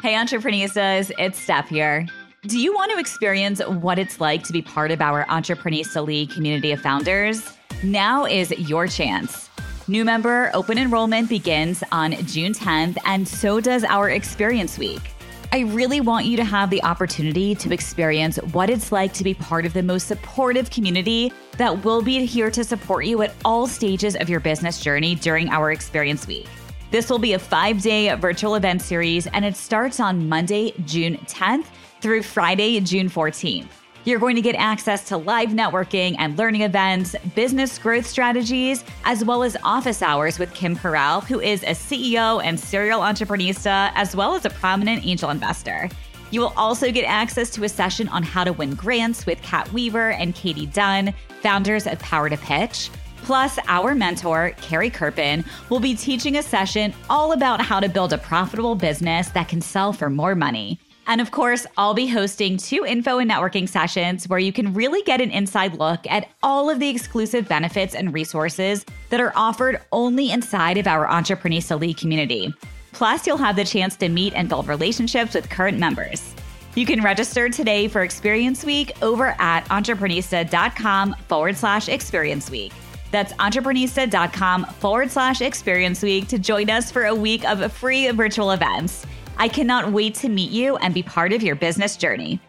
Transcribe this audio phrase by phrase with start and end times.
[0.00, 0.76] Hey, entrepreneurs,
[1.18, 2.06] it's Steph here.
[2.42, 6.30] Do you want to experience what it's like to be part of our Entreprenista League
[6.30, 7.58] community of founders?
[7.82, 9.50] Now is your chance.
[9.88, 15.02] New member open enrollment begins on June 10th, and so does our Experience Week.
[15.50, 19.34] I really want you to have the opportunity to experience what it's like to be
[19.34, 23.66] part of the most supportive community that will be here to support you at all
[23.66, 26.46] stages of your business journey during our Experience Week.
[26.90, 31.18] This will be a five day virtual event series, and it starts on Monday, June
[31.26, 31.66] 10th
[32.00, 33.66] through Friday, June 14th.
[34.04, 39.22] You're going to get access to live networking and learning events, business growth strategies, as
[39.22, 44.16] well as office hours with Kim Perell, who is a CEO and serial entreprenista, as
[44.16, 45.90] well as a prominent angel investor.
[46.30, 49.70] You will also get access to a session on how to win grants with Kat
[49.74, 51.12] Weaver and Katie Dunn,
[51.42, 52.88] founders of Power to Pitch.
[53.28, 58.14] Plus, our mentor, Carrie Kerpen, will be teaching a session all about how to build
[58.14, 60.80] a profitable business that can sell for more money.
[61.06, 65.02] And of course, I'll be hosting two info and networking sessions where you can really
[65.02, 69.78] get an inside look at all of the exclusive benefits and resources that are offered
[69.92, 72.50] only inside of our Entreprenista League community.
[72.92, 76.34] Plus, you'll have the chance to meet and build relationships with current members.
[76.74, 82.72] You can register today for Experience Week over at entreprenista.com forward slash experience week.
[83.10, 88.50] That's entreprenista.com forward slash experience week to join us for a week of free virtual
[88.50, 89.06] events.
[89.38, 92.40] I cannot wait to meet you and be part of your business journey.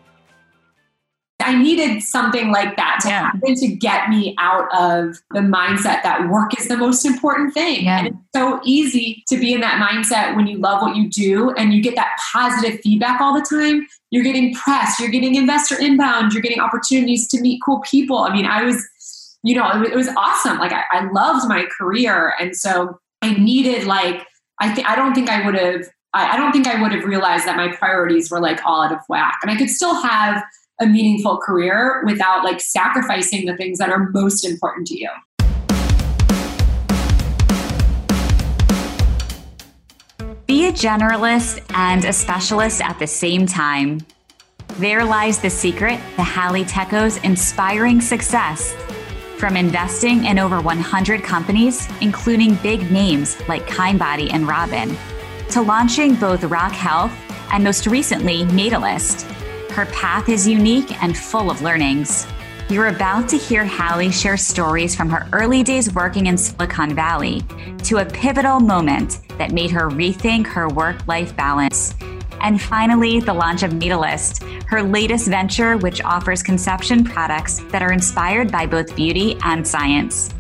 [1.41, 3.31] I needed something like that to yeah.
[3.31, 7.85] happen to get me out of the mindset that work is the most important thing.
[7.85, 7.99] Yeah.
[7.99, 11.51] And it's so easy to be in that mindset when you love what you do
[11.51, 13.88] and you get that positive feedback all the time.
[14.11, 18.17] You're getting press, you're getting investor inbound, you're getting opportunities to meet cool people.
[18.17, 18.85] I mean, I was,
[19.43, 20.57] you know, it was awesome.
[20.57, 22.33] Like I, I loved my career.
[22.39, 24.25] And so I needed like,
[24.59, 27.45] I I don't think I would have I, I don't think I would have realized
[27.45, 29.39] that my priorities were like all out of whack.
[29.41, 30.43] And I could still have
[30.81, 35.09] a meaningful career without like sacrificing the things that are most important to you.
[40.47, 43.99] Be a generalist and a specialist at the same time.
[44.78, 48.73] There lies the secret to Hallie Tecco's inspiring success.
[49.39, 54.97] From investing in over 100 companies, including big names like Kindbody and Robin,
[55.51, 57.13] to launching both Rock Health
[57.53, 59.22] and most recently, Natalist.
[59.72, 62.28] Her path is unique and full of learnings.
[62.69, 67.41] You're about to hear Hallie share stories from her early days working in Silicon Valley
[67.85, 71.95] to a pivotal moment that made her rethink her work life balance.
[72.41, 77.91] And finally, the launch of Natalist, her latest venture, which offers conception products that are
[77.91, 80.33] inspired by both beauty and science.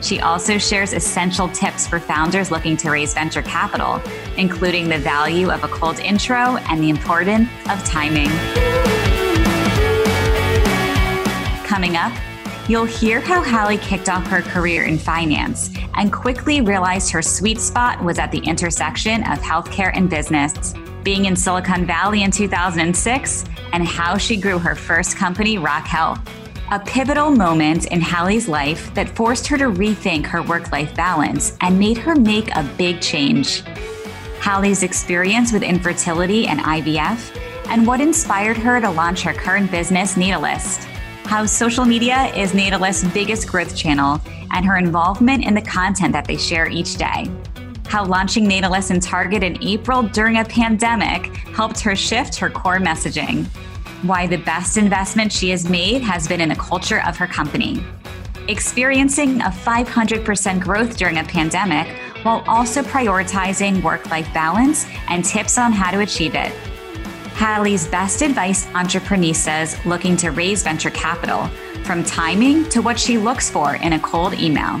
[0.00, 4.02] She also shares essential tips for founders looking to raise venture capital,
[4.36, 8.28] including the value of a cold intro and the importance of timing.
[11.64, 12.12] Coming up,
[12.68, 17.60] you'll hear how Hallie kicked off her career in finance and quickly realized her sweet
[17.60, 20.74] spot was at the intersection of healthcare and business,
[21.04, 26.20] being in Silicon Valley in 2006, and how she grew her first company, Rock Health
[26.72, 31.54] a pivotal moment in Hallie's life that forced her to rethink her work life balance
[31.60, 33.62] and made her make a big change.
[34.40, 40.16] Hallie's experience with infertility and IVF, and what inspired her to launch her current business,
[40.16, 40.84] Natalist.
[41.24, 44.18] How social media is Natalist's biggest growth channel,
[44.52, 47.30] and her involvement in the content that they share each day.
[47.92, 52.78] How launching Natalist in Target in April during a pandemic helped her shift her core
[52.78, 53.44] messaging
[54.00, 57.84] why the best investment she has made has been in the culture of her company.
[58.48, 61.86] Experiencing a 500% growth during a pandemic
[62.22, 66.50] while also prioritizing work life balance and tips on how to achieve it.
[67.34, 71.46] Hallie's best advice entrepreneurs looking to raise venture capital,
[71.84, 74.80] from timing to what she looks for in a cold email.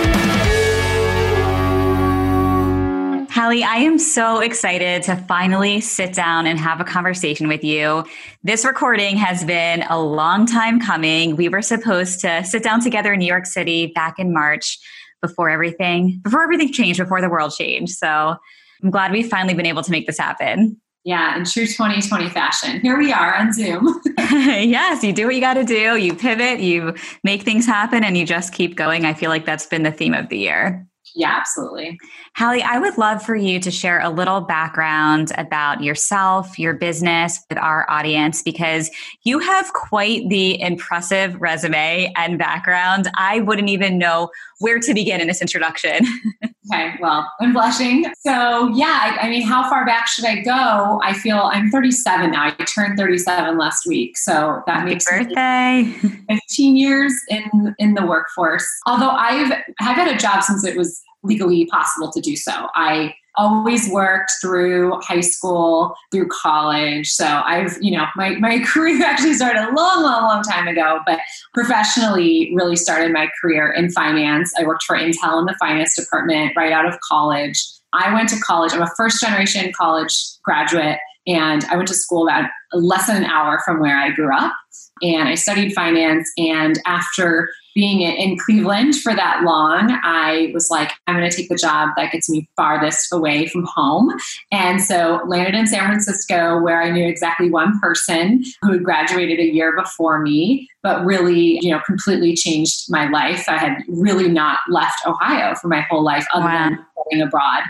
[3.31, 8.03] Hallie, I am so excited to finally sit down and have a conversation with you.
[8.43, 11.37] This recording has been a long time coming.
[11.37, 14.77] We were supposed to sit down together in New York City back in March
[15.21, 17.93] before everything before everything changed, before the world changed.
[17.93, 18.35] So
[18.83, 20.81] I'm glad we've finally been able to make this happen.
[21.05, 22.81] Yeah, in true 2020 fashion.
[22.81, 24.01] Here we are on Zoom.
[24.17, 25.95] yes, you do what you got to do.
[25.95, 29.05] You pivot, you make things happen, and you just keep going.
[29.05, 30.85] I feel like that's been the theme of the year.
[31.13, 31.99] Yeah, absolutely.
[32.37, 37.43] Hallie, I would love for you to share a little background about yourself, your business
[37.49, 38.89] with our audience, because
[39.23, 43.09] you have quite the impressive resume and background.
[43.17, 44.29] I wouldn't even know
[44.61, 46.05] where to begin in this introduction.
[46.73, 48.05] okay, well, I'm blushing.
[48.25, 51.01] So, yeah, I, I, mean, how far back should I go?
[51.03, 52.45] I feel I'm 37 now.
[52.45, 54.17] I turned 37 last week.
[54.17, 55.91] So that Happy makes birthday.
[56.29, 58.67] 15 years in, in the workforce.
[58.85, 62.67] Although I've, I've had a job since it was legally possible to do so.
[62.75, 67.09] I always worked through high school, through college.
[67.09, 70.99] So I've, you know, my, my career actually started a long, long, long time ago,
[71.05, 71.19] but
[71.53, 74.51] professionally really started my career in finance.
[74.59, 77.63] I worked for Intel in the finance department right out of college.
[77.93, 78.73] I went to college.
[78.73, 80.13] I'm a first generation college
[80.43, 80.97] graduate,
[81.27, 84.53] and I went to school about less than an hour from where I grew up.
[85.01, 86.31] And I studied finance.
[86.37, 91.49] And after being in Cleveland for that long, I was like, I'm going to take
[91.49, 94.11] the job that gets me farthest away from home.
[94.51, 99.39] And so landed in San Francisco where I knew exactly one person who had graduated
[99.39, 103.47] a year before me, but really, you know, completely changed my life.
[103.47, 106.69] I had really not left Ohio for my whole life other wow.
[106.69, 107.63] than going abroad.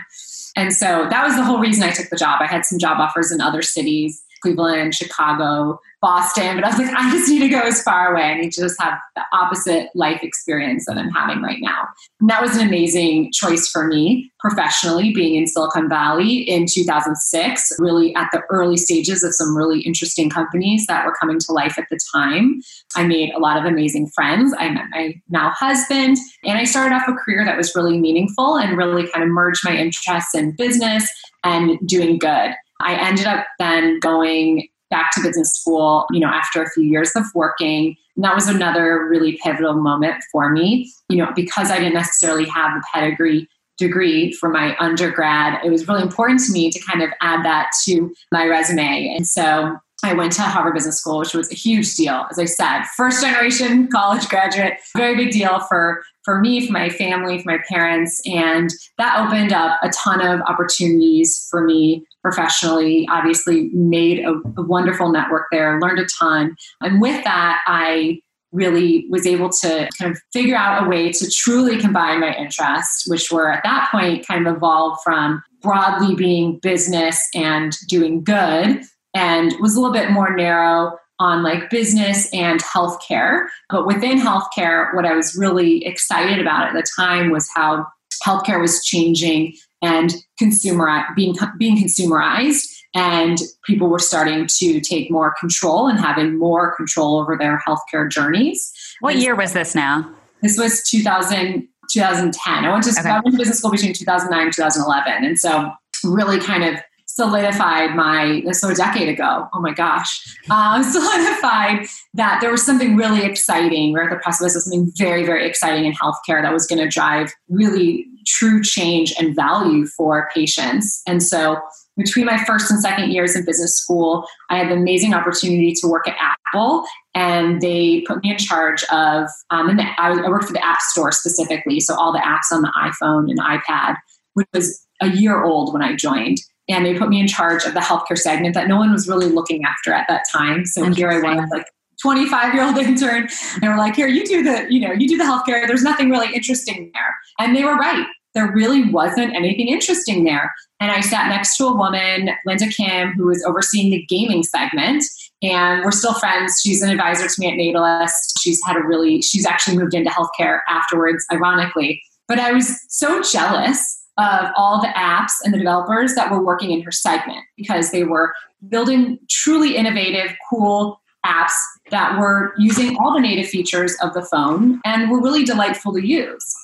[0.56, 2.40] And so that was the whole reason I took the job.
[2.40, 6.94] I had some job offers in other cities, Cleveland, Chicago, Boston, but I was like,
[6.94, 8.24] I just need to go as far away.
[8.24, 11.86] I need to just have the opposite life experience that I'm having right now.
[12.20, 17.72] And that was an amazing choice for me professionally, being in Silicon Valley in 2006,
[17.78, 21.78] really at the early stages of some really interesting companies that were coming to life
[21.78, 22.60] at the time.
[22.96, 24.52] I made a lot of amazing friends.
[24.58, 28.56] I met my now husband, and I started off a career that was really meaningful
[28.56, 31.08] and really kind of merged my interests in business
[31.44, 32.54] and doing good.
[32.84, 37.12] I ended up then going back to business school, you know, after a few years
[37.16, 37.96] of working.
[38.14, 42.46] And that was another really pivotal moment for me, you know, because I didn't necessarily
[42.46, 43.48] have the pedigree
[43.78, 45.64] degree for my undergrad.
[45.64, 49.14] It was really important to me to kind of add that to my resume.
[49.16, 52.26] And so I went to Harvard Business School, which was a huge deal.
[52.30, 56.88] As I said, first generation college graduate, very big deal for, for me, for my
[56.88, 58.20] family, for my parents.
[58.26, 58.68] And
[58.98, 63.06] that opened up a ton of opportunities for me professionally.
[63.10, 66.56] Obviously, made a, a wonderful network there, learned a ton.
[66.80, 68.20] And with that, I
[68.52, 73.08] really was able to kind of figure out a way to truly combine my interests,
[73.08, 78.82] which were at that point kind of evolved from broadly being business and doing good
[79.14, 83.46] and was a little bit more narrow on like business and healthcare.
[83.70, 87.86] But within healthcare, what I was really excited about at the time was how
[88.24, 95.34] healthcare was changing and consumer being being consumerized and people were starting to take more
[95.40, 98.72] control and having more control over their healthcare journeys.
[99.00, 100.14] What year was this now?
[100.42, 102.64] This was 2000, 2010.
[102.64, 103.08] I went to, okay.
[103.08, 105.24] I went to business school between 2009 and 2011.
[105.24, 105.72] And so
[106.04, 106.80] really kind of
[107.14, 109.46] solidified my so a decade ago.
[109.52, 110.36] Oh my gosh.
[110.48, 113.92] Uh, solidified that there was something really exciting.
[113.92, 116.88] We're at the precipice of something very very exciting in healthcare that was going to
[116.88, 121.02] drive really true change and value for patients.
[121.06, 121.60] And so
[121.98, 125.86] between my first and second years in business school i had the amazing opportunity to
[125.86, 130.46] work at apple and they put me in charge of um, and I, I worked
[130.46, 133.96] for the app store specifically so all the apps on the iphone and ipad
[134.32, 136.38] which was a year old when i joined
[136.68, 139.26] and they put me in charge of the healthcare segment that no one was really
[139.26, 140.64] looking after at that time.
[140.64, 141.66] So here I was, like
[142.00, 143.28] 25 year old intern.
[143.54, 145.66] and They were like, here, you do the, you know, you do the healthcare.
[145.66, 147.14] There's nothing really interesting there.
[147.38, 148.06] And they were right.
[148.34, 150.54] There really wasn't anything interesting there.
[150.80, 155.04] And I sat next to a woman, Linda Kim, who was overseeing the gaming segment.
[155.42, 156.60] And we're still friends.
[156.62, 158.40] She's an advisor to me at Natalist.
[158.40, 162.02] She's had a really, she's actually moved into healthcare afterwards, ironically.
[162.26, 166.70] But I was so jealous of all the apps and the developers that were working
[166.70, 168.32] in her segment because they were
[168.68, 171.52] building truly innovative, cool apps
[171.90, 176.06] that were using all the native features of the phone and were really delightful to
[176.06, 176.54] use.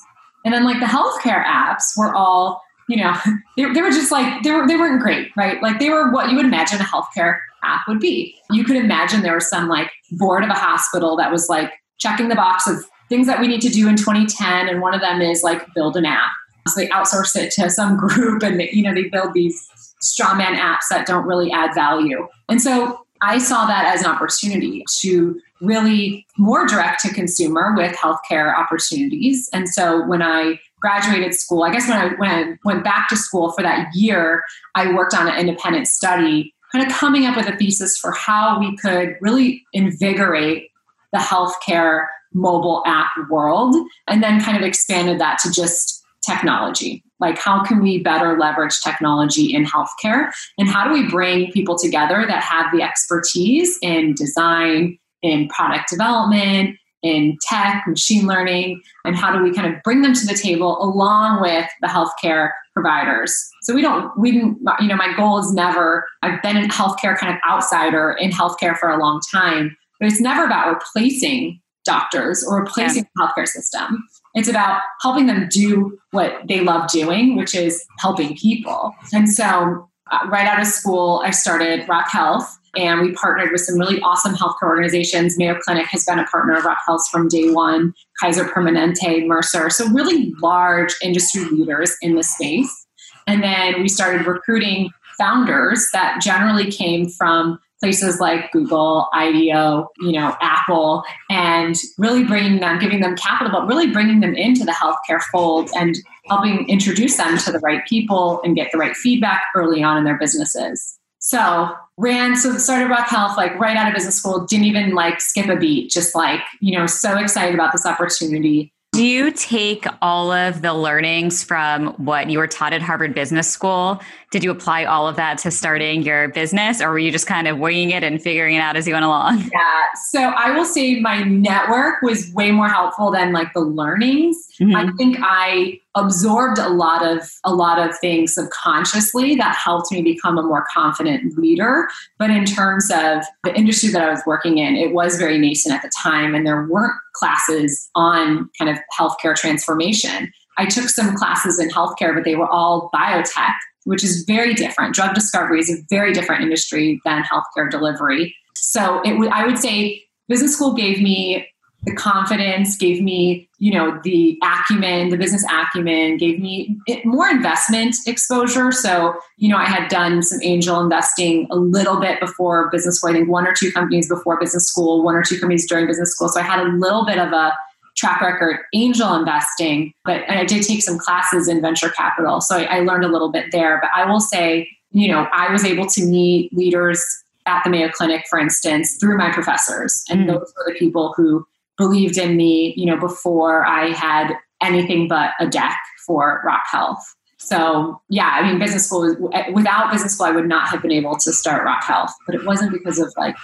[0.45, 3.15] And then like the healthcare apps were all, you know,
[3.57, 5.61] they, they were just like they were they weren't great, right?
[5.61, 8.35] Like they were what you would imagine a healthcare app would be.
[8.51, 12.29] You could imagine there was some like board of a hospital that was like checking
[12.29, 15.19] the box of things that we need to do in 2010 and one of them
[15.19, 16.31] is like build an app
[16.69, 19.67] so they outsource it to some group and you know they build these
[20.01, 22.27] straw man apps that don't really add value.
[22.47, 27.93] And so I saw that as an opportunity to really more direct to consumer with
[27.95, 29.49] healthcare opportunities.
[29.51, 33.17] And so when I graduated school, I guess when I when I went back to
[33.17, 34.43] school for that year,
[34.75, 38.59] I worked on an independent study kind of coming up with a thesis for how
[38.59, 40.69] we could really invigorate
[41.11, 43.75] the healthcare mobile app world
[44.07, 45.98] and then kind of expanded that to just
[46.29, 47.03] technology.
[47.19, 50.31] Like, how can we better leverage technology in healthcare?
[50.57, 55.89] And how do we bring people together that have the expertise in design, in product
[55.89, 60.33] development, in tech, machine learning, and how do we kind of bring them to the
[60.33, 63.49] table along with the healthcare providers?
[63.63, 67.17] So we don't, we didn't, you know, my goal is never, I've been in healthcare
[67.17, 72.45] kind of outsider in healthcare for a long time, but it's never about replacing doctors
[72.45, 73.09] or replacing yeah.
[73.15, 74.03] the healthcare system.
[74.35, 78.93] It's about helping them do what they love doing, which is helping people.
[79.13, 83.61] And so, uh, right out of school, I started Rock Health, and we partnered with
[83.61, 85.37] some really awesome healthcare organizations.
[85.37, 89.69] Mayo Clinic has been a partner of Rock Health from day one, Kaiser Permanente, Mercer.
[89.69, 92.87] So, really large industry leaders in the space.
[93.27, 100.11] And then we started recruiting founders that generally came from places like Google, IDEO, you
[100.11, 104.71] know, Apple, and really bringing them, giving them capital, but really bringing them into the
[104.71, 109.43] healthcare fold and helping introduce them to the right people and get the right feedback
[109.55, 110.97] early on in their businesses.
[111.19, 115.21] So ran, so started Rock Health like right out of business school, didn't even like
[115.21, 118.73] skip a beat, just like, you know, so excited about this opportunity.
[118.99, 123.49] Do you take all of the learnings from what you were taught at Harvard Business
[123.49, 124.01] School?
[124.29, 127.47] Did you apply all of that to starting your business, or were you just kind
[127.47, 129.49] of winging it and figuring it out as you went along?
[129.53, 129.83] Yeah.
[130.09, 134.49] So I will say my network was way more helpful than like the learnings.
[134.59, 134.75] Mm-hmm.
[134.75, 140.01] I think I absorbed a lot of a lot of things subconsciously that helped me
[140.01, 141.87] become a more confident leader.
[142.17, 145.75] But in terms of the industry that i was working in it was very nascent
[145.75, 150.31] at the time and there weren't classes on kind of healthcare transformation.
[150.57, 154.93] I took some classes in healthcare but they were all biotech which is very different.
[154.93, 158.35] Drug discovery is a very different industry than healthcare delivery.
[158.55, 161.47] So it w- I would say business school gave me
[161.83, 167.95] the confidence, gave me, you know, the acumen, the business acumen, gave me more investment
[168.05, 168.71] exposure.
[168.71, 173.11] So, you know, I had done some angel investing a little bit before business school.
[173.11, 176.11] I think one or two companies before business school, one or two companies during business
[176.11, 176.27] school.
[176.27, 177.57] So I had a little bit of a
[177.95, 182.41] track record angel investing, but and I did take some classes in venture capital.
[182.41, 183.79] So I, I learned a little bit there.
[183.81, 187.05] But I will say, you know, I was able to meet leaders
[187.45, 190.03] at the Mayo Clinic, for instance, through my professors.
[190.09, 190.27] And mm.
[190.27, 191.45] those were the people who
[191.79, 196.99] believed in me, you know, before I had anything but a deck for Rock Health.
[197.37, 199.15] So yeah, I mean, business school
[199.53, 202.45] without business school, I would not have been able to start Rock Health, but it
[202.45, 203.35] wasn't because of like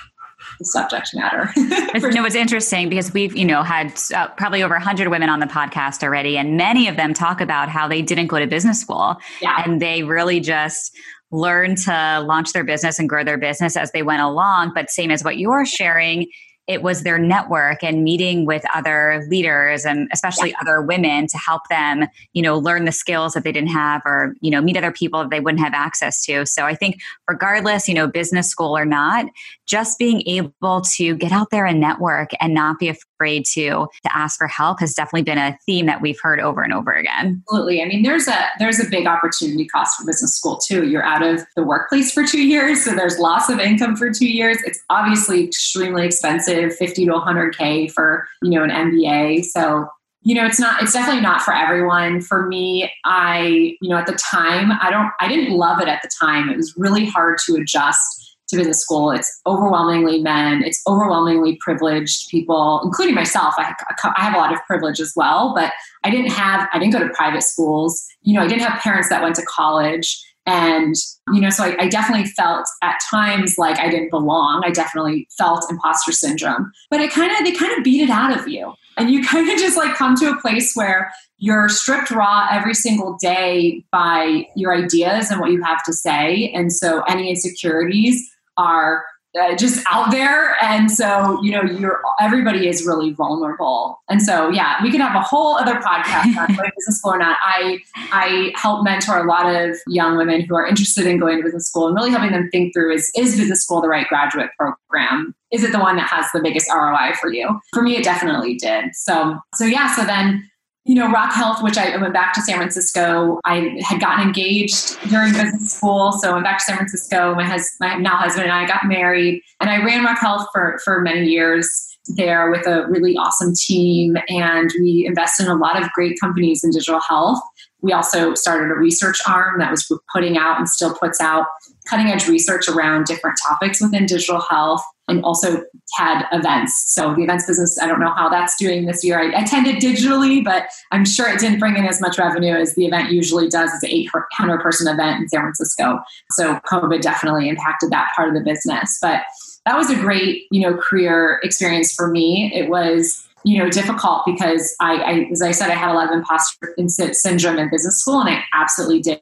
[0.60, 1.50] the subject matter.
[1.56, 5.39] you know, it's interesting because we've, you know, had uh, probably over 100 women on
[5.39, 8.82] the podcast already, and many of them talk about how they didn't go to business
[8.82, 9.63] school yeah.
[9.65, 10.96] and they really just
[11.32, 14.72] learned to launch their business and grow their business as they went along.
[14.75, 16.27] But same as what you're sharing,
[16.67, 20.55] it was their network and meeting with other leaders and especially yeah.
[20.62, 24.34] other women to help them you know learn the skills that they didn't have or
[24.41, 26.45] you know meet other people that they wouldn't have access to.
[26.45, 29.25] So i think regardless you know business school or not
[29.67, 34.15] just being able to get out there and network and not be afraid to to
[34.15, 37.43] ask for help has definitely been a theme that we've heard over and over again.
[37.48, 37.81] Absolutely.
[37.81, 40.88] I mean there's a there's a big opportunity cost for business school too.
[40.88, 44.27] You're out of the workplace for two years so there's loss of income for two
[44.27, 44.57] years.
[44.65, 49.45] It's obviously extremely expensive 50 to 100K for, you know, an MBA.
[49.45, 49.88] So,
[50.24, 52.21] you know, it's not, it's definitely not for everyone.
[52.21, 56.01] For me, I, you know, at the time, I don't, I didn't love it at
[56.01, 56.50] the time.
[56.50, 59.12] It was really hard to adjust to business school.
[59.12, 60.63] It's overwhelmingly men.
[60.63, 63.55] It's overwhelmingly privileged people, including myself.
[63.57, 63.74] I,
[64.15, 67.00] I have a lot of privilege as well, but I didn't have, I didn't go
[67.00, 68.05] to private schools.
[68.21, 70.24] You know, I didn't have parents that went to college.
[70.45, 70.93] And,
[71.33, 74.61] you know, so I, I, definitely felt at times like I didn't belong.
[74.63, 76.71] I definitely felt imposter syndrome.
[76.91, 78.73] But it kind of, they kind of beat it out of you.
[78.97, 82.75] And you kind of just like come to a place where you're stripped raw every
[82.75, 86.51] single day by your ideas and what you have to say.
[86.53, 89.03] And so any insecurities are
[89.39, 90.56] uh, just out there.
[90.63, 94.01] And so you know you're everybody is really vulnerable.
[94.10, 97.38] And so yeah we could have a whole other podcast on business school or not.
[97.42, 97.80] I
[98.12, 101.68] i help mentor a lot of young women who are interested in going to business
[101.68, 101.88] school.
[101.88, 105.36] And really helping them think through is is business school the right graduate program?
[105.51, 107.60] Is it the one that has the biggest roi for you?
[107.74, 108.96] For me it definitely did.
[108.96, 110.50] So so yeah so then
[110.86, 113.39] you know, Rock Health, which I went back to San Francisco.
[113.44, 117.34] I had gotten engaged during business school, so I went back to San Francisco.
[117.34, 120.80] My, hus- my now husband and I got married, and I ran Rock Health for
[120.86, 125.82] for many years there with a really awesome team, and we invested in a lot
[125.82, 127.42] of great companies in digital health.
[127.82, 131.48] We also started a research arm that was putting out and still puts out
[131.89, 136.93] cutting edge research around different topics within digital health and also had events.
[136.93, 139.19] So the events business, I don't know how that's doing this year.
[139.19, 142.85] I attended digitally, but I'm sure it didn't bring in as much revenue as the
[142.85, 143.71] event usually does.
[143.74, 146.00] It's an 800 person event in San Francisco.
[146.31, 148.97] So COVID definitely impacted that part of the business.
[149.01, 149.24] But
[149.65, 152.51] that was a great, you know, career experience for me.
[152.53, 156.09] It was, you know, difficult because I, I as I said, I had a lot
[156.09, 156.75] of imposter
[157.13, 159.21] syndrome in business school, and I absolutely did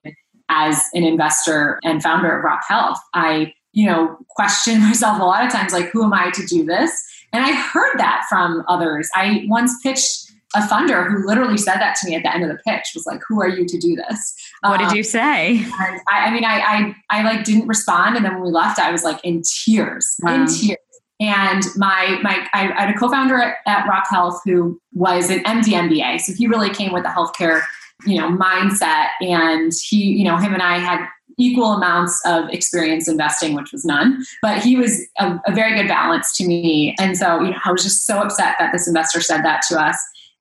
[0.49, 2.99] as an investor and founder of Rock Health.
[3.13, 6.63] I, you know, question myself a lot of times, like, who am I to do
[6.63, 6.91] this?
[7.33, 9.09] And I heard that from others.
[9.15, 12.49] I once pitched a funder who literally said that to me at the end of
[12.49, 15.65] the pitch was like, "Who are you to do this?" What um, did you say?
[15.65, 18.91] I, I, mean, I, I, I like didn't respond, and then when we left, I
[18.91, 20.35] was like in tears, wow.
[20.35, 20.77] in tears.
[21.19, 25.43] And my my I, I had a co-founder at, at, Rock Health who was an
[25.43, 27.61] MD MBA, so he really came with a healthcare
[28.05, 33.07] you know mindset, and he you know him and I had equal amounts of experience
[33.07, 34.23] investing, which was none.
[34.41, 36.95] But he was a, a, very good balance to me.
[36.99, 39.79] And so, you know, I was just so upset that this investor said that to
[39.79, 39.97] us.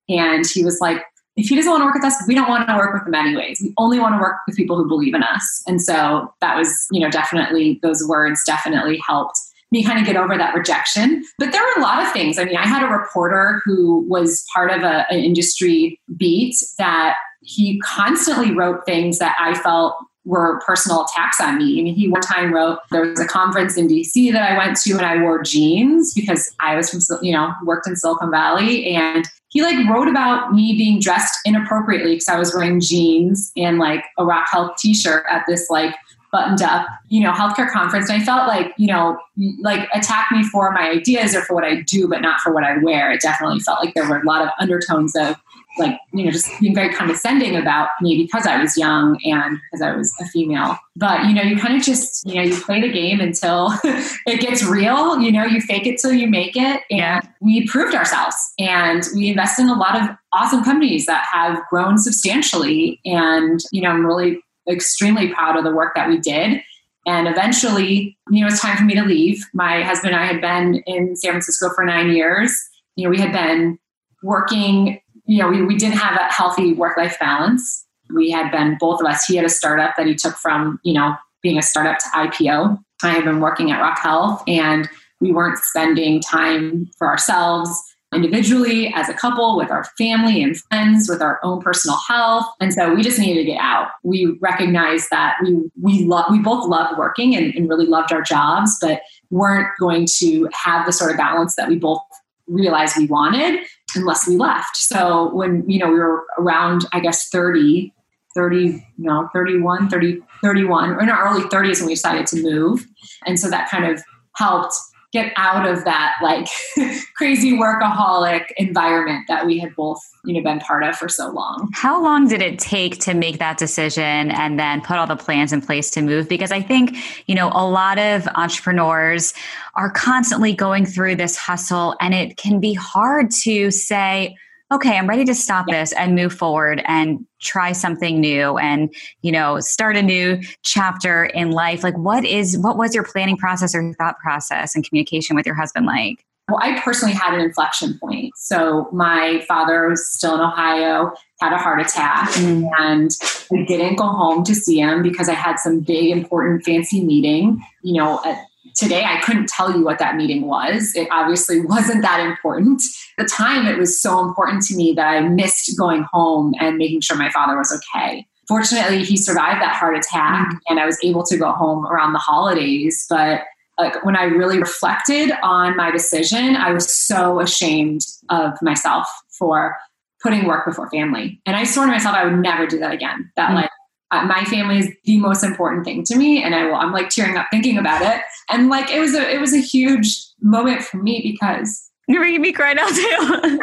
[0.08, 1.02] And he was like,
[1.36, 3.14] if he doesn't want to work with us, we don't want to work with him
[3.14, 3.60] anyways.
[3.62, 5.62] We only want to work with people who believe in us.
[5.66, 9.38] And so that was, you know, definitely those words definitely helped
[9.70, 11.24] me kind of get over that rejection.
[11.38, 12.38] But there were a lot of things.
[12.38, 17.16] I mean, I had a reporter who was part of a, an industry beat that
[17.40, 21.80] he constantly wrote things that I felt were personal attacks on me.
[21.80, 24.76] I mean, he one time wrote there was a conference in DC that I went
[24.82, 28.94] to and I wore jeans because I was from, you know, worked in Silicon Valley.
[28.94, 33.78] And he like wrote about me being dressed inappropriately because I was wearing jeans and
[33.78, 35.94] like a Rock Health t shirt at this like
[36.30, 38.08] buttoned up, you know, healthcare conference.
[38.08, 39.18] And I felt like, you know,
[39.60, 42.64] like attack me for my ideas or for what I do, but not for what
[42.64, 43.12] I wear.
[43.12, 45.36] It definitely felt like there were a lot of undertones of
[45.78, 49.82] like you know just being very condescending about me because I was young and because
[49.82, 50.76] I was a female.
[50.96, 54.40] But you know, you kind of just you know you play the game until it
[54.40, 55.20] gets real.
[55.20, 57.20] You know, you fake it till you make it, and yeah.
[57.40, 58.36] we proved ourselves.
[58.58, 63.00] And we invested in a lot of awesome companies that have grown substantially.
[63.04, 66.62] And you know, I'm really extremely proud of the work that we did.
[67.04, 69.44] And eventually, you know, it's time for me to leave.
[69.52, 72.54] My husband and I had been in San Francisco for nine years.
[72.94, 73.78] You know, we had been
[74.22, 77.86] working you know, we, we didn't have a healthy work life balance.
[78.14, 80.92] We had been, both of us, he had a startup that he took from, you
[80.92, 82.78] know, being a startup to IPO.
[83.02, 84.88] I had been working at Rock Health and
[85.20, 87.70] we weren't spending time for ourselves
[88.14, 92.72] individually as a couple with our family and friends with our own personal health and
[92.72, 96.68] so we just needed to get out we recognized that we we love we both
[96.68, 101.10] loved working and, and really loved our jobs but weren't going to have the sort
[101.10, 102.02] of balance that we both
[102.46, 103.60] realized we wanted
[103.94, 104.76] unless we left.
[104.76, 107.92] So when, you know, we were around, I guess, 30,
[108.34, 112.86] 30, no, 31, 30, 31, or in our early 30s when we decided to move.
[113.26, 114.02] And so that kind of
[114.36, 114.74] helped
[115.12, 116.48] get out of that like
[117.14, 121.68] crazy workaholic environment that we had both you know been part of for so long.
[121.74, 125.52] How long did it take to make that decision and then put all the plans
[125.52, 126.28] in place to move?
[126.28, 126.96] Because i think
[127.26, 129.34] you know a lot of entrepreneurs
[129.74, 134.36] are constantly going through this hustle and it can be hard to say
[134.72, 135.80] okay, I'm ready to stop yeah.
[135.80, 141.24] this and move forward and try something new and, you know, start a new chapter
[141.26, 141.82] in life.
[141.82, 145.54] Like what is what was your planning process or thought process and communication with your
[145.54, 146.24] husband like?
[146.48, 148.32] Well, I personally had an inflection point.
[148.36, 152.68] So my father was still in Ohio, had a heart attack, mm.
[152.78, 153.10] and
[153.52, 157.64] I didn't go home to see him because I had some big, important, fancy meeting.
[157.82, 160.94] You know, at, today I couldn't tell you what that meeting was.
[160.94, 162.82] It obviously wasn't that important.
[163.18, 166.76] At the time, it was so important to me that I missed going home and
[166.78, 168.26] making sure my father was okay.
[168.48, 170.56] Fortunately, he survived that heart attack mm-hmm.
[170.68, 173.06] and I was able to go home around the holidays.
[173.08, 173.42] But
[173.78, 179.08] like when I really reflected on my decision, I was so ashamed of myself
[179.38, 179.76] for
[180.22, 181.40] putting work before family.
[181.46, 183.30] And I swore to myself I would never do that again.
[183.36, 183.56] That mm-hmm.
[183.56, 183.70] like
[184.12, 187.08] uh, my family is the most important thing to me and i will i'm like
[187.08, 190.82] tearing up thinking about it and like it was a it was a huge moment
[190.82, 193.60] for me because you're making me cry now too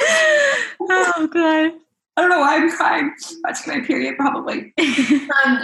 [0.80, 1.72] oh god
[2.18, 3.14] I don't know why I'm crying.
[3.44, 4.74] Watching my period, probably.
[4.78, 5.60] um,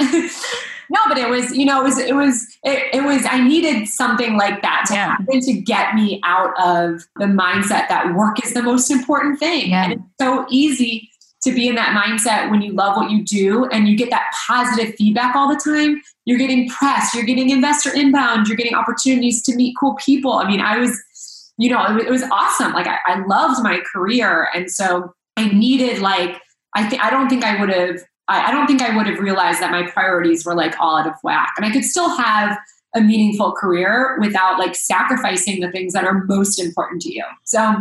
[0.88, 3.26] no, but it was, you know, it was, it was, it, it was.
[3.28, 5.16] I needed something like that to yeah.
[5.16, 9.70] happen to get me out of the mindset that work is the most important thing.
[9.70, 9.84] Yeah.
[9.84, 11.10] And it's so easy
[11.44, 14.32] to be in that mindset when you love what you do and you get that
[14.46, 16.00] positive feedback all the time.
[16.24, 20.32] You're getting press, you're getting investor inbound, you're getting opportunities to meet cool people.
[20.32, 22.72] I mean, I was, you know, it, was awesome.
[22.72, 24.48] Like I, I loved my career.
[24.54, 26.40] And so I needed like,
[26.74, 29.18] I think I don't think I would have I, I don't think I would have
[29.18, 31.52] realized that my priorities were like all out of whack.
[31.56, 32.58] And I could still have
[32.96, 37.24] a meaningful career without like sacrificing the things that are most important to you.
[37.44, 37.74] So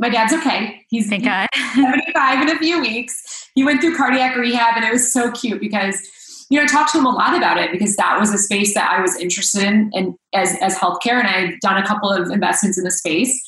[0.00, 0.84] my dad's okay.
[0.88, 1.22] He's, he's
[1.74, 3.48] 75 in a few weeks.
[3.54, 6.00] He went through cardiac rehab and it was so cute because
[6.48, 8.74] you know, I talked to him a lot about it because that was a space
[8.74, 11.22] that I was interested in and as, as healthcare.
[11.22, 13.40] And I've done a couple of investments in the space.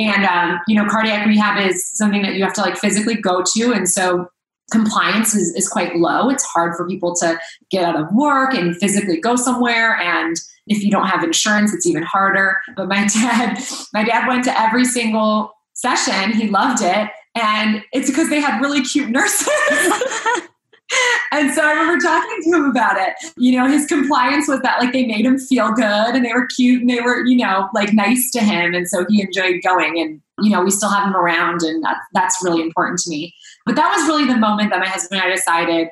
[0.00, 3.44] And, um, you know, cardiac rehab is something that you have to like physically go
[3.54, 3.72] to.
[3.72, 4.26] And so
[4.72, 6.28] compliance is, is quite low.
[6.28, 7.38] It's hard for people to
[7.70, 9.96] get out of work and physically go somewhere.
[9.96, 10.34] And
[10.66, 12.56] if you don't have insurance, it's even harder.
[12.74, 16.32] But my dad, my dad went to every single session.
[16.32, 17.10] He loved it.
[17.34, 19.48] And it's because they had really cute nurses.
[21.32, 23.14] and so I remember talking to him about it.
[23.36, 26.46] You know, his compliance was that like they made him feel good and they were
[26.46, 28.74] cute and they were, you know, like nice to him.
[28.74, 30.00] And so he enjoyed going.
[30.00, 33.34] And, you know, we still have him around and that, that's really important to me.
[33.64, 35.88] But that was really the moment that my husband and I decided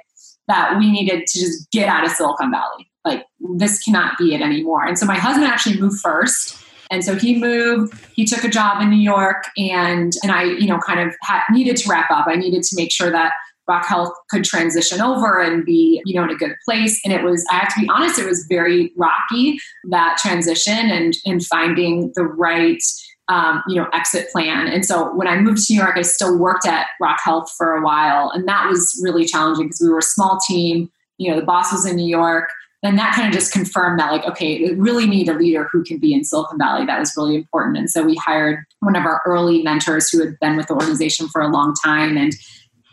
[0.48, 2.90] that we needed to just get out of Silicon Valley.
[3.04, 3.24] Like,
[3.56, 4.84] this cannot be it anymore.
[4.84, 6.62] And so my husband actually moved first.
[6.90, 10.66] And so he moved, he took a job in New York and and I, you
[10.66, 12.26] know, kind of had, needed to wrap up.
[12.26, 13.32] I needed to make sure that
[13.66, 16.98] Rock Health could transition over and be, you know, in a good place.
[17.04, 19.58] And it was, I have to be honest, it was very rocky
[19.90, 22.82] that transition and and finding the right
[23.28, 24.66] um, you know exit plan.
[24.68, 27.74] And so when I moved to New York, I still worked at Rock Health for
[27.74, 30.90] a while, and that was really challenging because we were a small team.
[31.18, 32.48] You know, the boss was in New York.
[32.82, 35.82] And that kind of just confirmed that, like, okay, we really need a leader who
[35.82, 36.86] can be in Silicon Valley.
[36.86, 37.76] That was really important.
[37.76, 41.28] And so we hired one of our early mentors who had been with the organization
[41.28, 42.32] for a long time and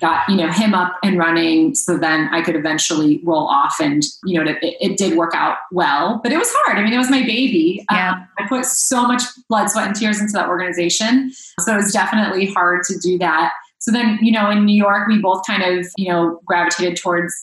[0.02, 4.04] got you know him up and running so then i could eventually roll off and
[4.26, 6.98] you know it, it did work out well but it was hard i mean it
[6.98, 8.12] was my baby yeah.
[8.12, 11.94] Um, i put so much blood sweat and tears into that organization so it was
[11.94, 15.64] definitely hard to do that so then you know in new york we both kind
[15.64, 17.34] of you know gravitated towards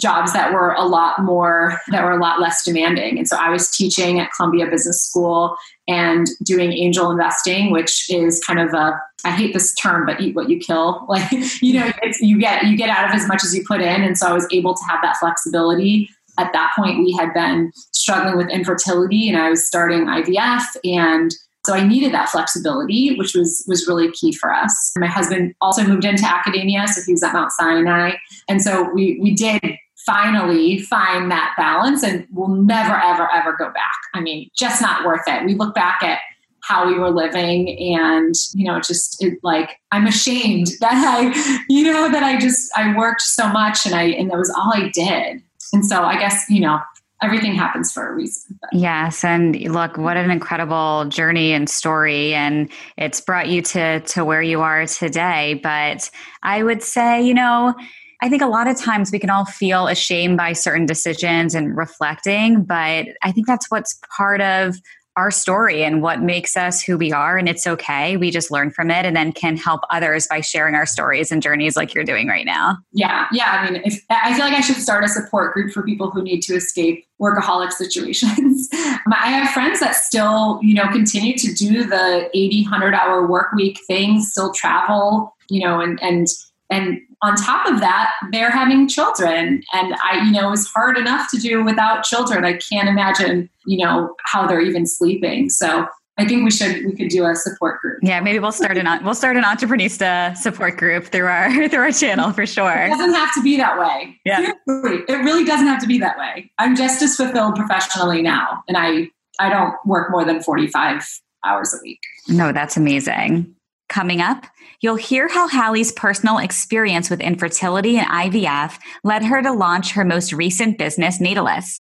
[0.00, 3.18] jobs that were a lot more that were a lot less demanding.
[3.18, 8.42] And so i was teaching at columbia business school and doing angel investing which is
[8.44, 11.06] kind of a i hate this term but eat what you kill.
[11.08, 14.02] Like you know you get you get out of as much as you put in.
[14.02, 16.08] And so i was able to have that flexibility.
[16.38, 21.30] At that point we had been struggling with infertility and i was starting ivf and
[21.64, 24.92] so I needed that flexibility, which was was really key for us.
[24.96, 28.12] My husband also moved into academia, so he was at Mount Sinai,
[28.48, 29.60] and so we we did
[30.04, 33.94] finally find that balance and we'll never ever ever go back.
[34.14, 35.44] I mean just not worth it.
[35.44, 36.18] We look back at
[36.62, 41.82] how we were living and you know just it, like i'm ashamed that i you
[41.82, 44.88] know that i just i worked so much and i and that was all i
[44.94, 45.42] did.
[45.72, 46.80] And so i guess you know
[47.22, 48.58] everything happens for a reason.
[48.60, 48.70] But.
[48.72, 54.24] Yes, and look, what an incredible journey and story, and it's brought you to to
[54.24, 55.60] where you are today.
[55.62, 56.10] But
[56.42, 57.74] I would say, you know,
[58.22, 61.76] I think a lot of times we can all feel ashamed by certain decisions and
[61.76, 64.76] reflecting, but I think that's what's part of
[65.16, 67.36] our story and what makes us who we are.
[67.36, 68.16] And it's okay.
[68.16, 71.42] We just learn from it and then can help others by sharing our stories and
[71.42, 72.78] journeys like you're doing right now.
[72.92, 73.26] Yeah.
[73.30, 73.50] Yeah.
[73.50, 76.22] I mean, if, I feel like I should start a support group for people who
[76.22, 78.68] need to escape workaholic situations.
[78.72, 83.52] I have friends that still, you know, continue to do the 80, 100 hour work
[83.52, 86.26] week thing, still travel, you know, and, and,
[86.72, 89.62] and on top of that, they're having children.
[89.72, 92.44] And I, you know, it's hard enough to do without children.
[92.44, 95.48] I can't imagine, you know, how they're even sleeping.
[95.48, 95.86] So
[96.18, 97.98] I think we should we could do a support group.
[98.02, 101.92] Yeah, maybe we'll start an we'll start an entreprenista support group through our through our
[101.92, 102.84] channel for sure.
[102.84, 104.18] It doesn't have to be that way.
[104.24, 106.50] Yeah, Seriously, it really doesn't have to be that way.
[106.58, 109.08] I'm just as fulfilled professionally now, and I
[109.38, 111.08] I don't work more than 45
[111.44, 112.00] hours a week.
[112.28, 113.54] No, that's amazing.
[113.88, 114.44] Coming up,
[114.82, 120.04] You'll hear how Hallie's personal experience with infertility and IVF led her to launch her
[120.04, 121.78] most recent business, Natalist.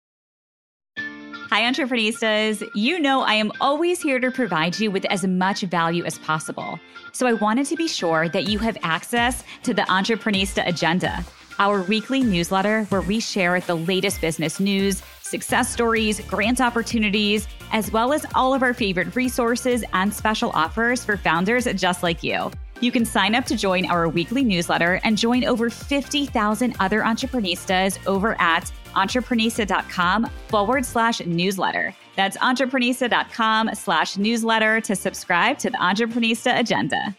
[0.97, 2.61] Hi, entrepreneurs.
[2.75, 6.77] You know I am always here to provide you with as much value as possible.
[7.13, 11.25] So I wanted to be sure that you have access to the Entreprenista Agenda,
[11.57, 17.93] our weekly newsletter where we share the latest business news, success stories, grant opportunities, as
[17.93, 22.51] well as all of our favorite resources and special offers for founders just like you.
[22.81, 27.99] You can sign up to join our weekly newsletter and join over 50,000 other entreprenistas
[28.07, 31.93] over at entreprenista.com forward slash newsletter.
[32.15, 37.15] That's entreprenista.com slash newsletter to subscribe to the Entreprenista Agenda.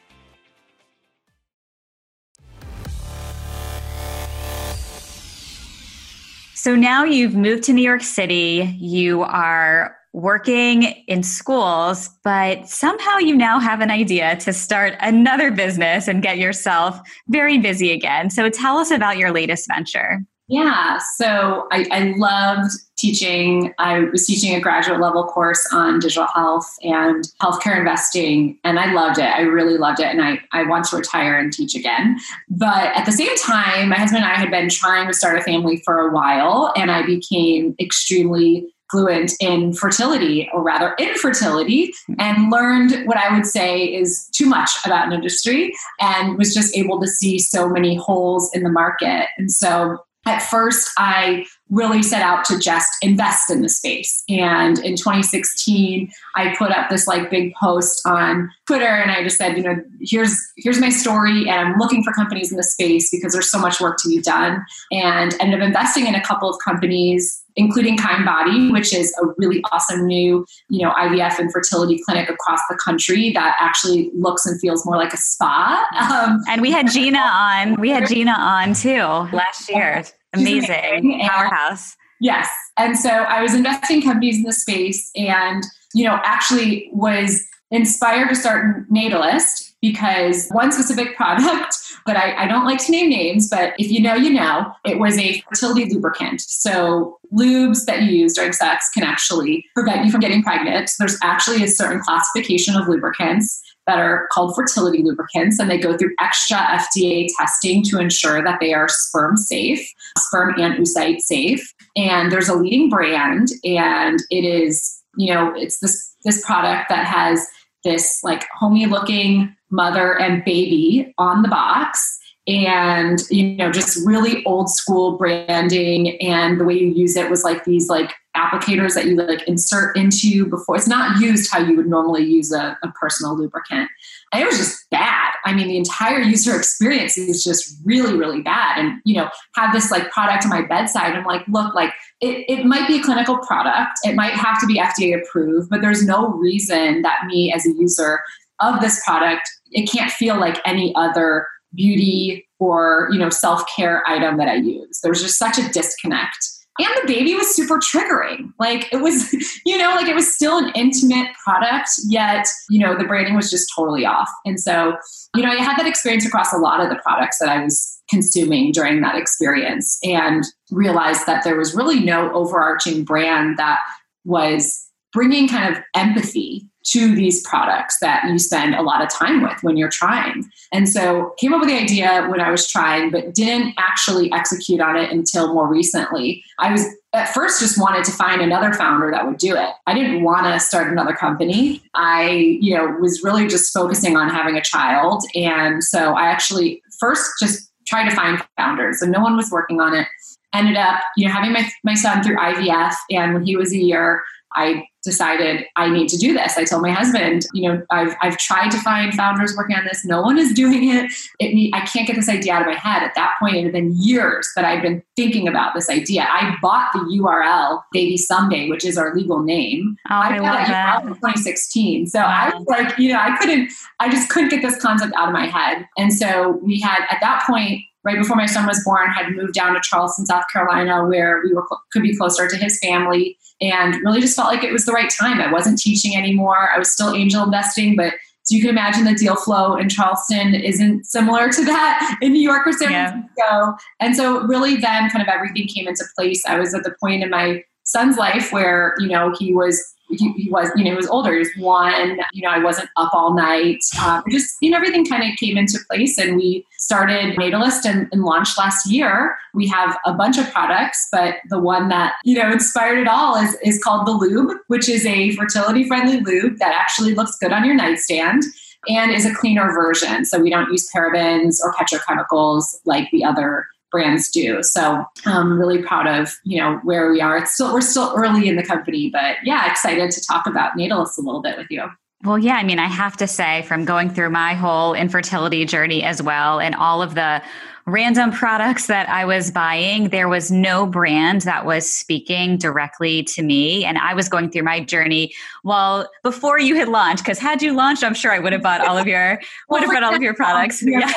[6.55, 8.77] So now you've moved to New York City.
[8.79, 15.51] You are working in schools, but somehow you now have an idea to start another
[15.51, 18.31] business and get yourself very busy again.
[18.31, 20.25] So tell us about your latest venture.
[20.51, 23.73] Yeah, so I, I, loved teaching.
[23.79, 28.93] I was teaching a graduate level course on digital health and healthcare investing, and I
[28.93, 29.27] loved it.
[29.27, 32.19] I really loved it, and I, I want to retire and teach again.
[32.49, 35.43] But at the same time, my husband and I had been trying to start a
[35.43, 42.51] family for a while, and I became extremely fluent in fertility or rather infertility and
[42.51, 47.01] learned what I would say is too much about an industry and was just able
[47.01, 49.29] to see so many holes in the market.
[49.39, 54.25] And so at first I really set out to just invest in the space.
[54.29, 59.39] And in 2016, I put up this like big post on Twitter and I just
[59.39, 63.11] said, you know, here's here's my story and I'm looking for companies in the space
[63.11, 64.65] because there's so much work to be done.
[64.91, 69.63] And ended up investing in a couple of companies, including Kindbody, which is a really
[69.73, 74.61] awesome new, you know, IVF and fertility clinic across the country that actually looks and
[74.61, 75.87] feels more like a spa.
[76.11, 77.81] Um, and we had Gina on.
[77.81, 80.05] We had Gina on too last year.
[80.33, 81.21] Amazing.
[81.23, 81.97] Powerhouse.
[82.21, 82.49] Yes.
[82.77, 85.65] And so I was investing companies in the space and,
[85.95, 92.47] you know, actually was inspired to start Natalist because one specific product, but I, I,
[92.47, 95.87] don't like to name names, but if you know, you know, it was a fertility
[95.87, 96.41] lubricant.
[96.43, 100.91] So lubes that you use during sex can actually prevent you from getting pregnant.
[100.91, 105.79] So there's actually a certain classification of lubricants that are called fertility lubricants, and they
[105.79, 109.85] go through extra FDA testing to ensure that they are sperm safe,
[110.17, 111.75] sperm and oocyte safe.
[111.97, 117.05] And there's a leading brand, and it is, you know, it's this this product that
[117.07, 117.45] has
[117.83, 124.45] this like homey looking mother and baby on the box and you know just really
[124.45, 129.07] old school branding and the way you use it was like these like applicators that
[129.07, 132.89] you like insert into before it's not used how you would normally use a, a
[132.93, 133.89] personal lubricant.
[134.33, 135.33] And it was just bad.
[135.45, 138.79] I mean the entire user experience is just really really bad.
[138.79, 142.45] And you know have this like product on my bedside i'm like look like it,
[142.49, 143.99] it might be a clinical product.
[144.05, 147.73] It might have to be fda approved but there's no reason that me as a
[147.73, 148.21] user
[148.61, 154.37] of this product it can't feel like any other beauty or you know self-care item
[154.39, 155.01] that i use.
[155.01, 158.53] There was just such a disconnect and the baby was super triggering.
[158.59, 159.33] Like it was
[159.67, 163.51] you know like it was still an intimate product yet you know the branding was
[163.51, 164.31] just totally off.
[164.45, 164.97] And so
[165.37, 168.01] you know i had that experience across a lot of the products that i was
[168.09, 173.81] consuming during that experience and realized that there was really no overarching brand that
[174.25, 179.43] was bringing kind of empathy to these products that you spend a lot of time
[179.43, 180.51] with when you're trying.
[180.73, 184.81] And so came up with the idea when I was trying, but didn't actually execute
[184.81, 186.43] on it until more recently.
[186.59, 189.69] I was at first just wanted to find another founder that would do it.
[189.87, 191.83] I didn't want to start another company.
[191.95, 195.25] I, you know, was really just focusing on having a child.
[195.35, 199.81] And so I actually first just tried to find founders and no one was working
[199.81, 200.07] on it.
[200.55, 202.95] Ended up, you know, having my, my son through IVF.
[203.11, 204.23] And when he was a year,
[204.55, 206.57] I decided I need to do this.
[206.57, 210.05] I told my husband, you know, I've, I've tried to find founders working on this.
[210.05, 211.11] No one is doing it.
[211.39, 211.75] it.
[211.75, 213.03] I can't get this idea out of my head.
[213.03, 216.23] At that point, it had been years that I'd been thinking about this idea.
[216.23, 219.97] I bought the URL Baby Someday, which is our legal name.
[220.11, 221.03] Oh, I, I love that.
[221.03, 222.07] in 2016.
[222.09, 222.51] So wow.
[222.53, 225.33] I was like, you know, I couldn't, I just couldn't get this concept out of
[225.33, 225.87] my head.
[225.99, 229.55] And so we had, at that point, right before my son was born, had moved
[229.55, 233.97] down to Charleston, South Carolina, where we were could be closer to his family, and
[234.05, 235.41] really just felt like it was the right time.
[235.41, 236.71] I wasn't teaching anymore.
[236.75, 240.55] I was still angel investing, but so you can imagine the deal flow in Charleston
[240.55, 243.29] isn't similar to that in New York or San Francisco.
[243.39, 243.73] Yeah.
[244.01, 246.45] And so really then kind of everything came into place.
[246.47, 250.33] I was at the point in my son's life where, you know, he was he,
[250.33, 251.33] he, was, you know, he was older.
[251.33, 252.19] He was one.
[252.33, 253.79] You know, I wasn't up all night.
[254.05, 258.09] Um, just, you know, everything kind of came into place, and we started Natalist and,
[258.13, 259.37] and, launched last year.
[259.55, 263.37] We have a bunch of products, but the one that you know inspired it all
[263.37, 267.53] is is called the Lube, which is a fertility friendly lube that actually looks good
[267.53, 268.43] on your nightstand
[268.89, 270.25] and is a cleaner version.
[270.25, 274.63] So we don't use parabens or petrochemicals like the other brands do.
[274.63, 277.39] So I'm really proud of, you know, where we are.
[277.39, 281.19] It's still we're still early in the company, but yeah, excited to talk about Natalist
[281.19, 281.85] a little bit with you.
[282.23, 286.03] Well, yeah, I mean, I have to say, from going through my whole infertility journey
[286.03, 287.43] as well, and all of the
[287.91, 293.43] random products that I was buying, there was no brand that was speaking directly to
[293.43, 293.85] me.
[293.85, 295.33] And I was going through my journey
[295.65, 298.87] well before you had launched, because had you launched, I'm sure I would have bought
[298.87, 300.83] all of your would have bought all of your products.
[300.83, 301.13] Yeah.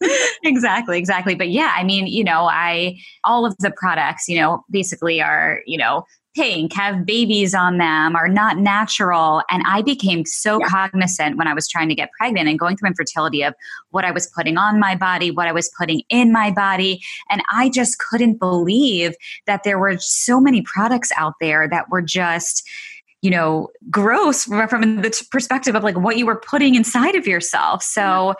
[0.42, 1.34] exactly, exactly.
[1.34, 5.62] But yeah, I mean, you know, I all of the products, you know, basically are,
[5.66, 9.42] you know, pink, have babies on them, are not natural.
[9.50, 10.68] And I became so yeah.
[10.68, 13.54] cognizant when I was trying to get pregnant and going through infertility of
[13.90, 17.00] what I was putting on my body, what I was putting in my body.
[17.30, 19.14] And I just couldn't believe
[19.46, 22.68] that there were so many products out there that were just
[23.20, 27.82] you know gross from the perspective of like what you were putting inside of yourself
[27.82, 28.32] so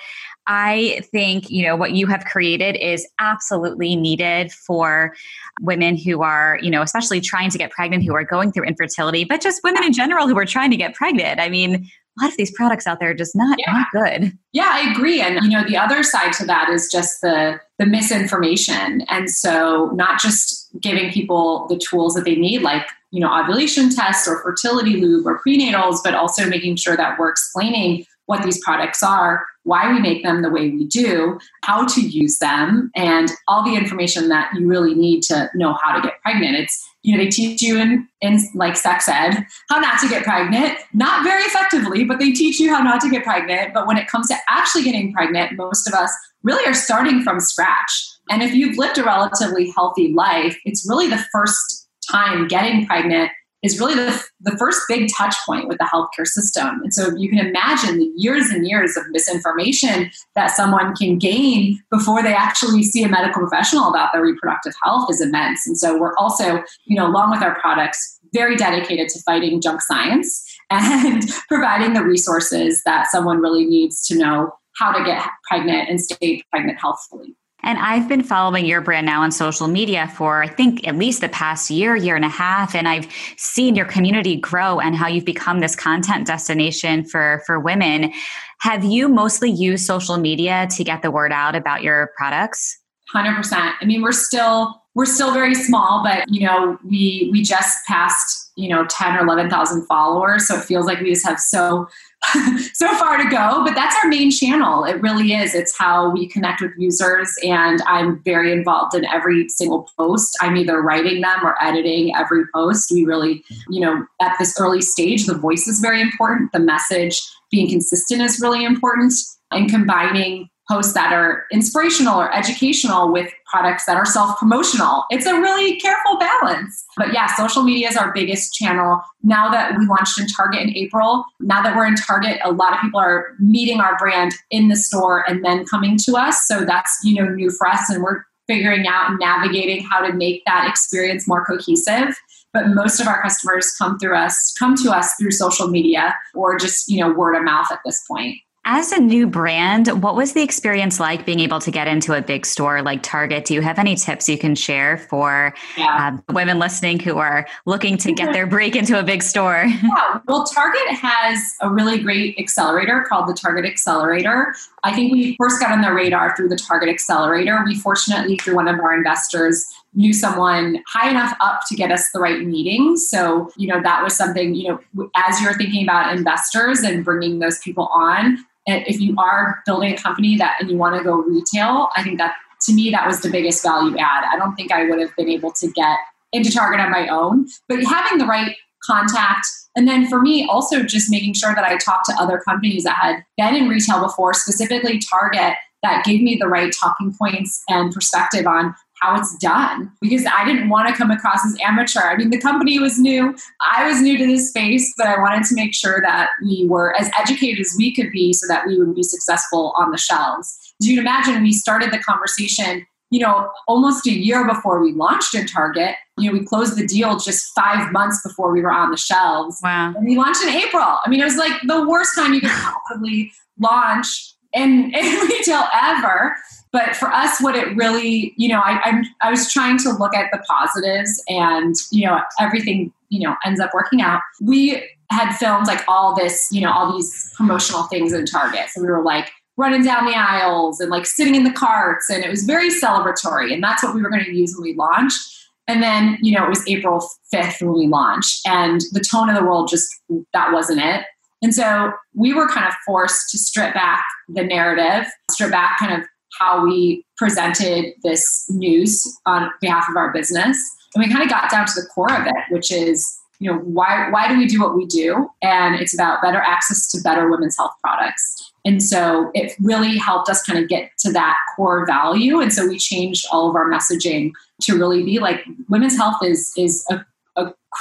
[0.48, 5.14] I think, you know, what you have created is absolutely needed for
[5.60, 9.24] women who are, you know, especially trying to get pregnant, who are going through infertility,
[9.24, 11.38] but just women in general who are trying to get pregnant.
[11.38, 13.72] I mean, a lot of these products out there are just not, yeah.
[13.72, 14.32] not good.
[14.52, 15.20] Yeah, I agree.
[15.20, 19.02] And you know, the other side to that is just the the misinformation.
[19.08, 23.88] And so not just giving people the tools that they need, like, you know, ovulation
[23.90, 28.62] tests or fertility lube or prenatals, but also making sure that we're explaining what these
[28.62, 33.30] products are, why we make them the way we do, how to use them, and
[33.46, 36.56] all the information that you really need to know how to get pregnant.
[36.56, 40.24] It's you know they teach you in in like sex ed how not to get
[40.24, 43.96] pregnant not very effectively but they teach you how not to get pregnant but when
[43.96, 48.42] it comes to actually getting pregnant most of us really are starting from scratch and
[48.42, 53.30] if you've lived a relatively healthy life it's really the first time getting pregnant
[53.62, 56.80] is really the, the first big touch point with the healthcare system.
[56.82, 61.80] And so you can imagine the years and years of misinformation that someone can gain
[61.90, 65.66] before they actually see a medical professional about their reproductive health is immense.
[65.66, 69.80] And so we're also, you know, along with our products, very dedicated to fighting junk
[69.80, 75.88] science and providing the resources that someone really needs to know how to get pregnant
[75.88, 77.34] and stay pregnant healthfully.
[77.62, 81.20] And I've been following your brand now on social media for, I think, at least
[81.20, 82.74] the past year, year and a half.
[82.74, 87.58] And I've seen your community grow and how you've become this content destination for, for
[87.58, 88.12] women.
[88.60, 92.78] Have you mostly used social media to get the word out about your products?
[93.14, 93.72] 100%.
[93.80, 98.52] I mean, we're still, we're still very small, but you know, we, we just passed,
[98.56, 100.46] you know, 10 or 11,000 followers.
[100.46, 101.88] So it feels like we just have so
[102.74, 104.84] so far to go, but that's our main channel.
[104.84, 105.54] It really is.
[105.54, 110.36] It's how we connect with users, and I'm very involved in every single post.
[110.40, 112.90] I'm either writing them or editing every post.
[112.92, 116.52] We really, you know, at this early stage, the voice is very important.
[116.52, 119.14] The message being consistent is really important,
[119.50, 125.04] and combining posts that are inspirational or educational with products that are self promotional.
[125.10, 126.84] It's a really careful balance.
[126.96, 129.00] But yeah, social media is our biggest channel.
[129.22, 132.74] Now that we launched in Target in April, now that we're in Target, a lot
[132.74, 136.46] of people are meeting our brand in the store and then coming to us.
[136.46, 140.12] So that's, you know, new for us and we're figuring out and navigating how to
[140.12, 142.18] make that experience more cohesive
[142.54, 146.58] but most of our customers come through us come to us through social media or
[146.58, 148.38] just you know word of mouth at this point
[148.70, 152.20] as a new brand, what was the experience like being able to get into a
[152.20, 153.46] big store like Target?
[153.46, 156.18] Do you have any tips you can share for yeah.
[156.28, 159.66] uh, women listening who are looking to get their break into a big store?
[159.88, 164.54] Yeah, well, Target has a really great accelerator called the Target Accelerator.
[164.84, 167.62] I think we first got on their radar through the Target Accelerator.
[167.64, 172.10] We fortunately, through one of our investors, knew someone high enough up to get us
[172.12, 173.08] the right meetings.
[173.08, 177.38] So, you know, that was something, you know, as you're thinking about investors and bringing
[177.38, 181.16] those people on, if you are building a company that and you want to go
[181.22, 184.24] retail, I think that to me that was the biggest value add.
[184.32, 185.98] I don't think I would have been able to get
[186.32, 188.54] into Target on my own, but having the right
[188.84, 189.46] contact
[189.78, 192.96] and then for me also just making sure that I talked to other companies that
[192.96, 195.54] had been in retail before, specifically Target
[195.84, 200.44] that gave me the right talking points and perspective on how it's done because I
[200.44, 202.00] didn't want to come across as amateur.
[202.00, 203.34] I mean, the company was new,
[203.74, 206.96] I was new to this space, but I wanted to make sure that we were
[206.96, 210.74] as educated as we could be so that we would be successful on the shelves.
[210.80, 214.92] As you can imagine, we started the conversation, you know, almost a year before we
[214.92, 215.94] launched in Target.
[216.18, 219.58] You know, we closed the deal just five months before we were on the shelves.
[219.62, 219.94] Wow.
[219.96, 220.82] And we launched in April.
[221.04, 225.64] I mean, it was like the worst time you could possibly launch in, in retail
[225.74, 226.36] ever.
[226.72, 230.14] But for us, what it really, you know, I, I'm, I was trying to look
[230.14, 234.20] at the positives and, you know, everything, you know, ends up working out.
[234.40, 238.68] We had filmed like all this, you know, all these promotional things in Target.
[238.68, 242.24] So we were like, running down the aisles and like sitting in the carts and
[242.24, 245.18] it was very celebratory and that's what we were going to use when we launched
[245.66, 249.34] and then you know it was april 5th when we launched and the tone of
[249.34, 249.88] the world just
[250.32, 251.04] that wasn't it
[251.42, 256.00] and so we were kind of forced to strip back the narrative strip back kind
[256.00, 256.08] of
[256.38, 260.58] how we presented this news on behalf of our business.
[260.94, 263.58] And we kind of got down to the core of it, which is, you know,
[263.58, 265.28] why why do we do what we do?
[265.42, 268.52] And it's about better access to better women's health products.
[268.64, 272.40] And so it really helped us kind of get to that core value.
[272.40, 274.32] And so we changed all of our messaging
[274.62, 277.04] to really be like women's health is is a,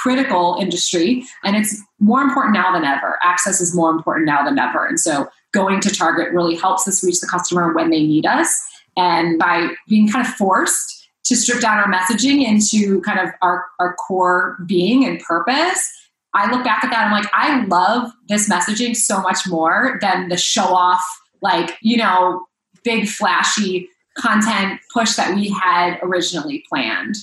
[0.02, 3.18] critical industry and it's more important now than ever.
[3.24, 4.86] Access is more important now than ever.
[4.86, 8.56] And so going to Target really helps us reach the customer when they need us.
[8.96, 13.66] And by being kind of forced to strip down our messaging into kind of our,
[13.80, 15.92] our core being and purpose,
[16.34, 19.98] I look back at that and I'm like, I love this messaging so much more
[20.02, 21.04] than the show off,
[21.42, 22.46] like, you know,
[22.84, 27.16] big flashy content push that we had originally planned.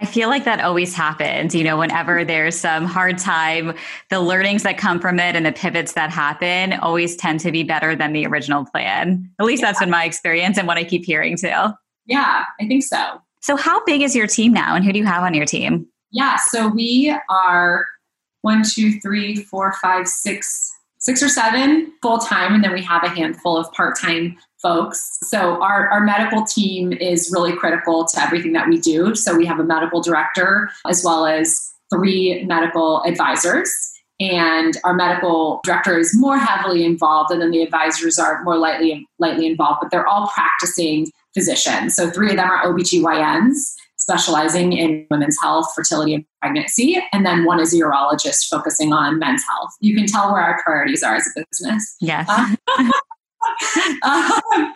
[0.00, 1.54] I feel like that always happens.
[1.54, 2.28] You know, whenever mm-hmm.
[2.28, 3.74] there's some hard time,
[4.08, 7.62] the learnings that come from it and the pivots that happen always tend to be
[7.62, 9.30] better than the original plan.
[9.38, 9.68] At least yeah.
[9.68, 11.74] that's been my experience and what I keep hearing too.
[12.06, 13.20] Yeah, I think so.
[13.42, 15.86] So, how big is your team now and who do you have on your team?
[16.10, 17.86] Yeah, so we are
[18.42, 23.02] one, two, three, four, five, six, six or seven full time, and then we have
[23.02, 25.18] a handful of part time folks.
[25.24, 29.14] So our, our medical team is really critical to everything that we do.
[29.14, 33.70] So we have a medical director as well as three medical advisors.
[34.20, 39.06] And our medical director is more heavily involved, and then the advisors are more lightly
[39.18, 41.94] lightly involved, but they're all practicing physicians.
[41.94, 43.76] So three of them are OBGYNs
[44.10, 47.00] specializing in women's health, fertility, and pregnancy.
[47.12, 49.70] And then one is a urologist focusing on men's health.
[49.80, 51.96] You can tell where our priorities are as a business.
[52.00, 52.26] Yes.
[52.28, 52.90] Uh,
[54.02, 54.72] um,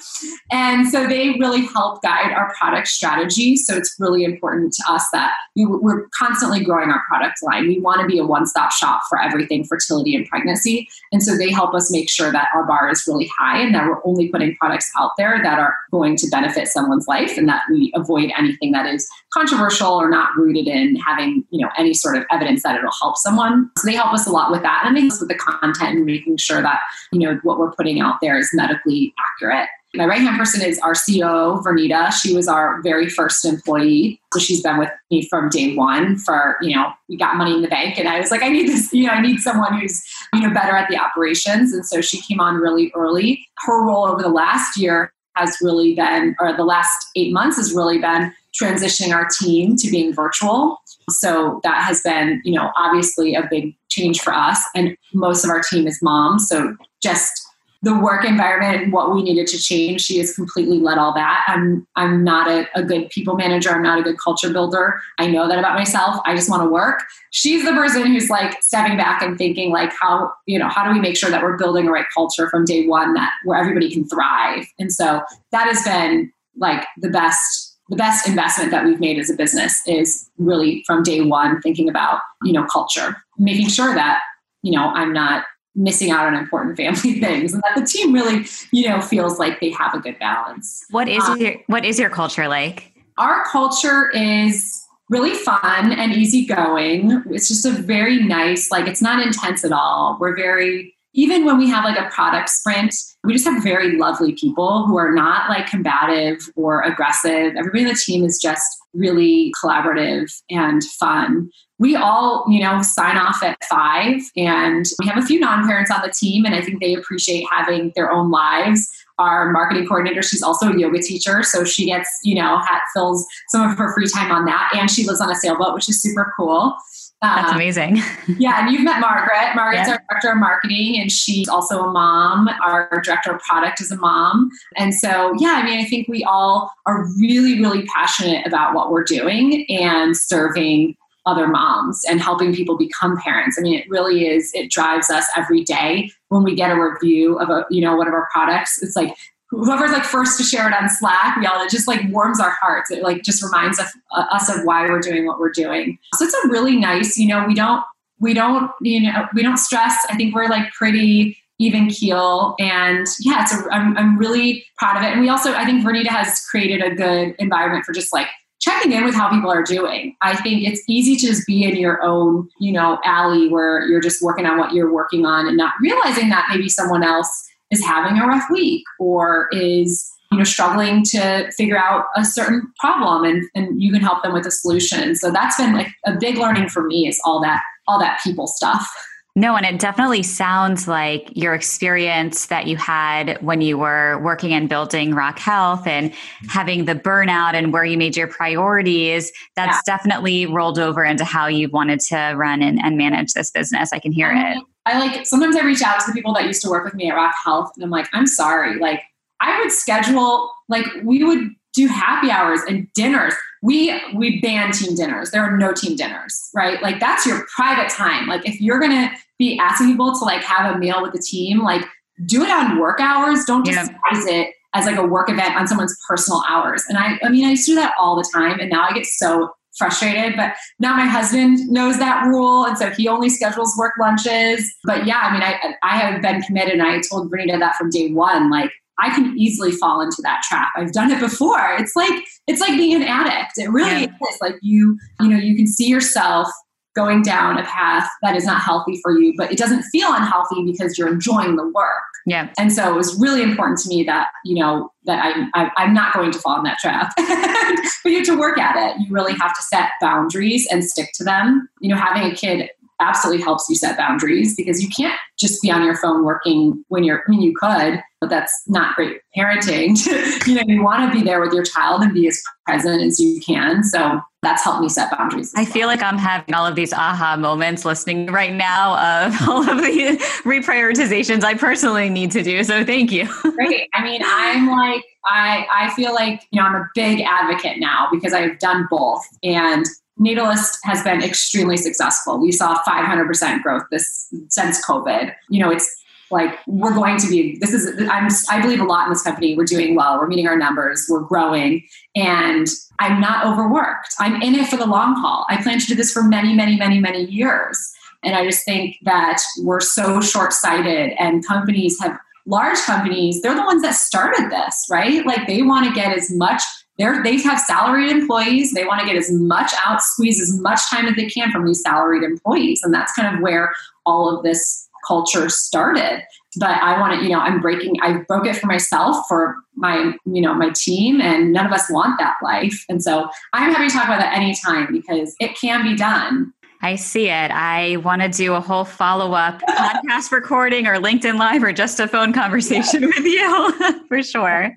[0.50, 3.56] and so they really help guide our product strategy.
[3.56, 7.68] So it's really important to us that we, we're constantly growing our product line.
[7.68, 10.88] We want to be a one stop shop for everything fertility and pregnancy.
[11.12, 13.86] And so they help us make sure that our bar is really high and that
[13.86, 17.62] we're only putting products out there that are going to benefit someone's life and that
[17.70, 22.16] we avoid anything that is controversial or not rooted in having you know any sort
[22.16, 23.70] of evidence that it'll help someone.
[23.78, 25.96] So they help us a lot with that and they help us with the content
[25.96, 26.80] and making sure that
[27.12, 29.68] you know what we're putting out there is medically accurate.
[29.96, 32.12] My right hand person is our CEO, Vernita.
[32.12, 34.20] She was our very first employee.
[34.32, 37.62] So she's been with me from day one for, you know, we got money in
[37.62, 37.96] the bank.
[37.96, 40.02] And I was like, I need this, you know, I need someone who's,
[40.32, 41.72] you know, better at the operations.
[41.72, 43.46] And so she came on really early.
[43.58, 47.72] Her role over the last year has really been, or the last eight months has
[47.72, 50.78] really been transitioning our team to being virtual.
[51.10, 54.60] So that has been, you know, obviously a big change for us.
[54.74, 56.48] And most of our team is moms.
[56.48, 57.43] So just
[57.84, 60.00] the work environment and what we needed to change.
[60.00, 61.44] She has completely led all that.
[61.46, 63.70] I'm I'm not a, a, good people manager.
[63.70, 64.98] I'm not a good culture builder.
[65.18, 66.20] I know that about myself.
[66.24, 67.02] I just want to work.
[67.30, 70.94] She's the person who's like stepping back and thinking like how you know how do
[70.94, 73.92] we make sure that we're building a right culture from day one that where everybody
[73.92, 74.64] can thrive.
[74.78, 75.20] And so
[75.52, 79.82] that has been like the best the best investment that we've made as a business
[79.86, 84.20] is really from day one thinking about you know culture, making sure that
[84.62, 85.44] you know I'm not
[85.74, 89.60] missing out on important family things and that the team really you know feels like
[89.60, 90.84] they have a good balance.
[90.90, 92.92] What is um, your what is your culture like?
[93.18, 97.22] Our culture is really fun and easygoing.
[97.30, 100.16] It's just a very nice like it's not intense at all.
[100.20, 102.94] We're very even when we have like a product sprint
[103.24, 107.54] we just have very lovely people who are not like combative or aggressive.
[107.56, 113.16] Everybody in the team is just really collaborative and fun we all, you know, sign
[113.16, 116.60] off at five, and we have a few non parents on the team, and I
[116.60, 118.88] think they appreciate having their own lives.
[119.18, 122.60] Our marketing coordinator, she's also a yoga teacher, so she gets, you know,
[122.94, 125.88] fills some of her free time on that, and she lives on a sailboat, which
[125.88, 126.76] is super cool.
[127.22, 127.96] That's um, amazing.
[128.38, 129.54] yeah, and you've met Margaret.
[129.54, 129.94] Margaret's yeah.
[129.94, 132.48] our director of marketing, and she's also a mom.
[132.64, 134.50] Our director of product is a mom.
[134.76, 138.90] And so, yeah, I mean, I think we all are really, really passionate about what
[138.90, 140.96] we're doing and serving
[141.26, 143.58] other moms and helping people become parents.
[143.58, 147.38] I mean, it really is, it drives us every day when we get a review
[147.38, 148.82] of a, you know, one of our products.
[148.82, 149.16] It's like
[149.50, 152.56] whoever's like first to share it on Slack, we all, it just like warms our
[152.60, 152.90] hearts.
[152.90, 155.98] It like just reminds us, uh, us of why we're doing what we're doing.
[156.16, 157.82] So it's a really nice, you know, we don't,
[158.20, 159.94] we don't, you know, we don't stress.
[160.08, 164.96] I think we're like pretty even keel and yeah it's a, I'm, I'm really proud
[164.96, 168.12] of it and we also i think vernita has created a good environment for just
[168.12, 168.26] like
[168.64, 170.16] checking in with how people are doing.
[170.22, 174.00] I think it's easy to just be in your own, you know, alley where you're
[174.00, 177.84] just working on what you're working on and not realizing that maybe someone else is
[177.84, 183.24] having a rough week or is you know struggling to figure out a certain problem
[183.24, 186.36] and, and you can help them with a solution so that's been like a big
[186.38, 188.90] learning for me is all that all that people stuff
[189.36, 194.52] no, and it definitely sounds like your experience that you had when you were working
[194.52, 196.12] and building Rock Health and
[196.48, 199.96] having the burnout and where you made your priorities, that's yeah.
[199.96, 203.92] definitely rolled over into how you wanted to run and, and manage this business.
[203.92, 204.58] I can hear I it.
[204.86, 207.10] I like sometimes I reach out to the people that used to work with me
[207.10, 208.78] at Rock Health and I'm like, I'm sorry.
[208.78, 209.02] Like
[209.40, 213.34] I would schedule, like we would do happy hours and dinners
[213.64, 215.30] we we ban team dinners.
[215.30, 216.82] There are no team dinners, right?
[216.82, 218.26] Like that's your private time.
[218.26, 221.62] Like if you're gonna be asking people to like have a meal with the team,
[221.62, 221.82] like
[222.26, 223.46] do it on work hours.
[223.46, 223.98] Don't just yeah.
[224.12, 226.84] it as like a work event on someone's personal hours.
[226.90, 228.92] And I, I mean, I used to do that all the time, and now I
[228.92, 230.36] get so frustrated.
[230.36, 234.70] But now my husband knows that rule, and so he only schedules work lunches.
[234.84, 237.88] But yeah, I mean, I I have been committed, and I told Vernita that from
[237.88, 238.50] day one.
[238.50, 240.68] Like I can easily fall into that trap.
[240.76, 241.74] I've done it before.
[241.78, 243.52] It's like it's like being an addict.
[243.56, 244.28] It really yeah.
[244.30, 244.38] is.
[244.40, 246.48] Like you, you know, you can see yourself
[246.94, 250.64] going down a path that is not healthy for you, but it doesn't feel unhealthy
[250.64, 252.02] because you're enjoying the work.
[252.26, 252.52] Yeah.
[252.56, 256.14] And so it was really important to me that, you know, that I'm, I'm not
[256.14, 257.12] going to fall in that trap,
[258.04, 259.00] but you have to work at it.
[259.00, 261.68] You really have to set boundaries and stick to them.
[261.80, 262.70] You know, having a kid
[263.00, 267.04] absolutely helps you set boundaries because you can't just be on your phone working when
[267.04, 269.96] you're, when you could, but that's not great parenting.
[270.46, 273.20] you know, you want to be there with your child and be as present as
[273.20, 273.82] you can.
[273.82, 275.52] So that's helped me set boundaries.
[275.56, 279.68] I feel like I'm having all of these aha moments listening right now of all
[279.68, 282.62] of the reprioritizations I personally need to do.
[282.64, 283.26] So thank you.
[283.42, 283.88] Great.
[283.94, 288.08] I mean, I'm like, I, I feel like, you know, I'm a big advocate now
[288.12, 289.22] because I've done both.
[289.42, 289.86] And
[290.18, 292.40] Natalist has been extremely successful.
[292.40, 295.34] We saw 500% growth this since COVID.
[295.48, 299.06] You know, it's like we're going to be this is I'm I believe a lot
[299.06, 299.56] in this company.
[299.56, 300.18] We're doing well.
[300.18, 301.06] We're meeting our numbers.
[301.08, 302.66] We're growing and
[302.98, 304.14] I'm not overworked.
[304.18, 305.46] I'm in it for the long haul.
[305.48, 307.92] I plan to do this for many many many many years.
[308.22, 313.62] And I just think that we're so short-sighted and companies have large companies, they're the
[313.62, 315.24] ones that started this, right?
[315.26, 316.62] Like they want to get as much
[316.98, 318.72] they're, they have salaried employees.
[318.72, 321.66] They want to get as much out, squeeze as much time as they can from
[321.66, 322.82] these salaried employees.
[322.82, 323.72] And that's kind of where
[324.06, 326.22] all of this culture started.
[326.56, 330.14] But I want to, you know, I'm breaking, I broke it for myself, for my,
[330.24, 332.84] you know, my team, and none of us want that life.
[332.88, 336.52] And so I'm happy to talk about that anytime because it can be done.
[336.80, 337.50] I see it.
[337.50, 341.98] I want to do a whole follow up podcast recording or LinkedIn Live or just
[341.98, 343.08] a phone conversation yeah.
[343.16, 344.74] with you for sure.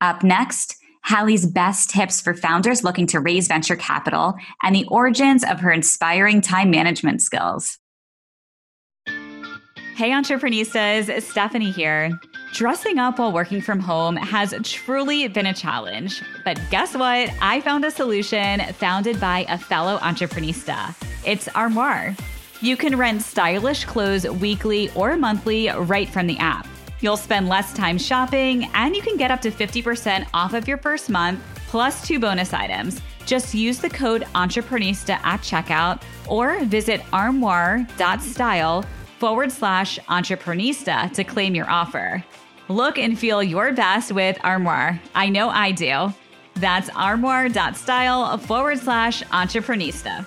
[0.00, 5.44] Up next, Halle's best tips for founders looking to raise venture capital and the origins
[5.44, 7.78] of her inspiring time management skills.
[9.98, 12.16] Hey, entrepreneurs, Stephanie here.
[12.52, 16.22] Dressing up while working from home has truly been a challenge.
[16.44, 17.30] But guess what?
[17.42, 20.94] I found a solution founded by a fellow entreprenista.
[21.26, 22.14] It's Armoire.
[22.60, 26.66] You can rent stylish clothes weekly or monthly right from the app.
[27.00, 30.78] You'll spend less time shopping, and you can get up to 50% off of your
[30.78, 33.00] first month, plus two bonus items.
[33.26, 38.84] Just use the code Entreprenista at checkout or visit armoire.style
[39.18, 42.24] forward slash entreprenista to claim your offer.
[42.68, 45.00] Look and feel your best with Armoire.
[45.14, 46.12] I know I do.
[46.54, 50.26] That's armoire.style forward slash entreprenista.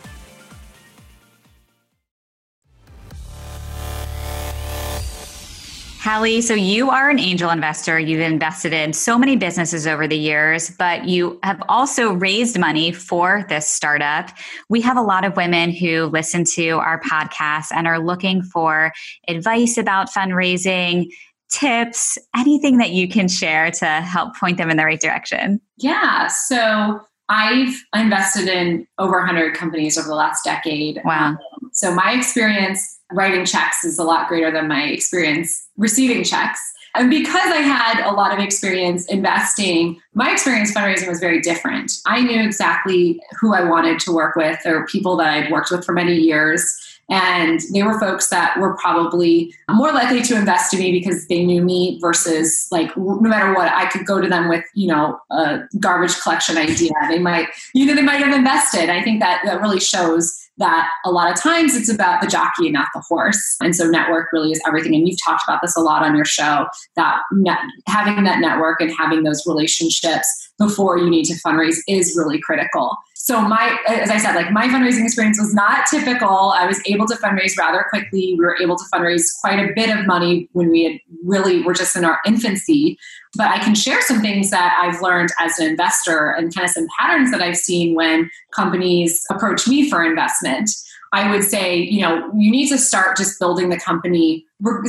[6.01, 7.99] Halle, so you are an angel investor.
[7.99, 12.91] You've invested in so many businesses over the years, but you have also raised money
[12.91, 14.31] for this startup.
[14.67, 18.91] We have a lot of women who listen to our podcast and are looking for
[19.27, 21.11] advice about fundraising,
[21.51, 25.61] tips, anything that you can share to help point them in the right direction.
[25.77, 26.29] Yeah.
[26.29, 26.99] So
[27.29, 30.99] I've invested in over 100 companies over the last decade.
[31.05, 31.37] Wow.
[31.60, 36.59] Um, so my experience writing checks is a lot greater than my experience receiving checks.
[36.93, 41.93] And because I had a lot of experience investing, my experience fundraising was very different.
[42.05, 45.85] I knew exactly who I wanted to work with or people that I'd worked with
[45.85, 46.77] for many years.
[47.09, 51.45] And they were folks that were probably more likely to invest in me because they
[51.45, 55.19] knew me versus like no matter what, I could go to them with, you know,
[55.29, 56.91] a garbage collection idea.
[57.09, 58.89] They might, you know, they might have invested.
[58.89, 62.67] I think that that really shows that a lot of times it's about the jockey
[62.67, 63.57] and not the horse.
[63.61, 64.95] And so network really is everything.
[64.95, 67.57] And you've talked about this a lot on your show that net,
[67.87, 72.95] having that network and having those relationships before you need to fundraise is really critical.
[73.23, 76.53] So my, as I said, like my fundraising experience was not typical.
[76.55, 78.33] I was able to fundraise rather quickly.
[78.35, 81.75] We were able to fundraise quite a bit of money when we had really were
[81.75, 82.97] just in our infancy.
[83.35, 86.71] But I can share some things that I've learned as an investor and kind of
[86.71, 90.71] some patterns that I've seen when companies approach me for investment.
[91.13, 94.45] I would say, you know, you need to start just building the company.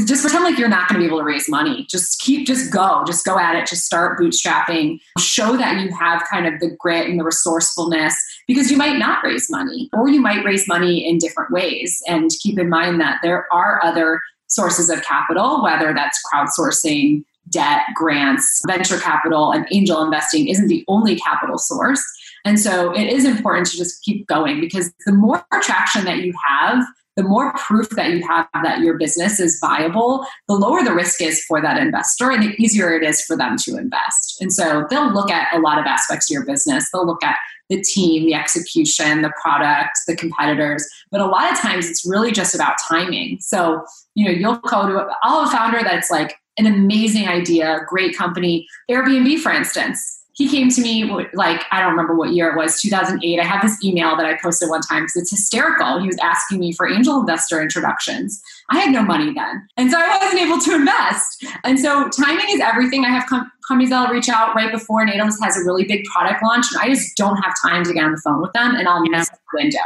[0.06, 1.84] Just pretend like you're not going to be able to raise money.
[1.90, 3.66] Just keep, just go, just go at it.
[3.66, 5.00] Just start bootstrapping.
[5.18, 8.14] Show that you have kind of the grit and the resourcefulness
[8.46, 12.00] because you might not raise money or you might raise money in different ways.
[12.06, 17.82] And keep in mind that there are other sources of capital, whether that's crowdsourcing, debt,
[17.94, 22.02] grants, venture capital, and angel investing isn't the only capital source.
[22.44, 26.32] And so it is important to just keep going because the more traction that you
[26.48, 26.84] have,
[27.16, 31.20] the more proof that you have that your business is viable, the lower the risk
[31.20, 34.38] is for that investor and the easier it is for them to invest.
[34.40, 36.90] And so they'll look at a lot of aspects of your business.
[36.90, 37.36] They'll look at
[37.68, 40.86] the team, the execution, the product, the competitors.
[41.10, 43.38] But a lot of times it's really just about timing.
[43.40, 43.84] So,
[44.14, 48.16] you know, you'll go to, I'll have a founder that's like an amazing idea, great
[48.16, 51.04] company, Airbnb, for instance he came to me
[51.34, 54.36] like i don't remember what year it was 2008 i had this email that i
[54.42, 56.00] posted one time because it's hysterical.
[56.00, 58.42] He was asking me for angel investor introductions.
[58.70, 61.44] I had no money then and so i wasn't able to invest.
[61.64, 63.04] And so timing is everything.
[63.04, 66.42] I have com- companies that'll reach out right before natalist has a really big product
[66.42, 68.88] launch and i just don't have time to get on the phone with them and
[68.88, 69.78] i'll miss the window.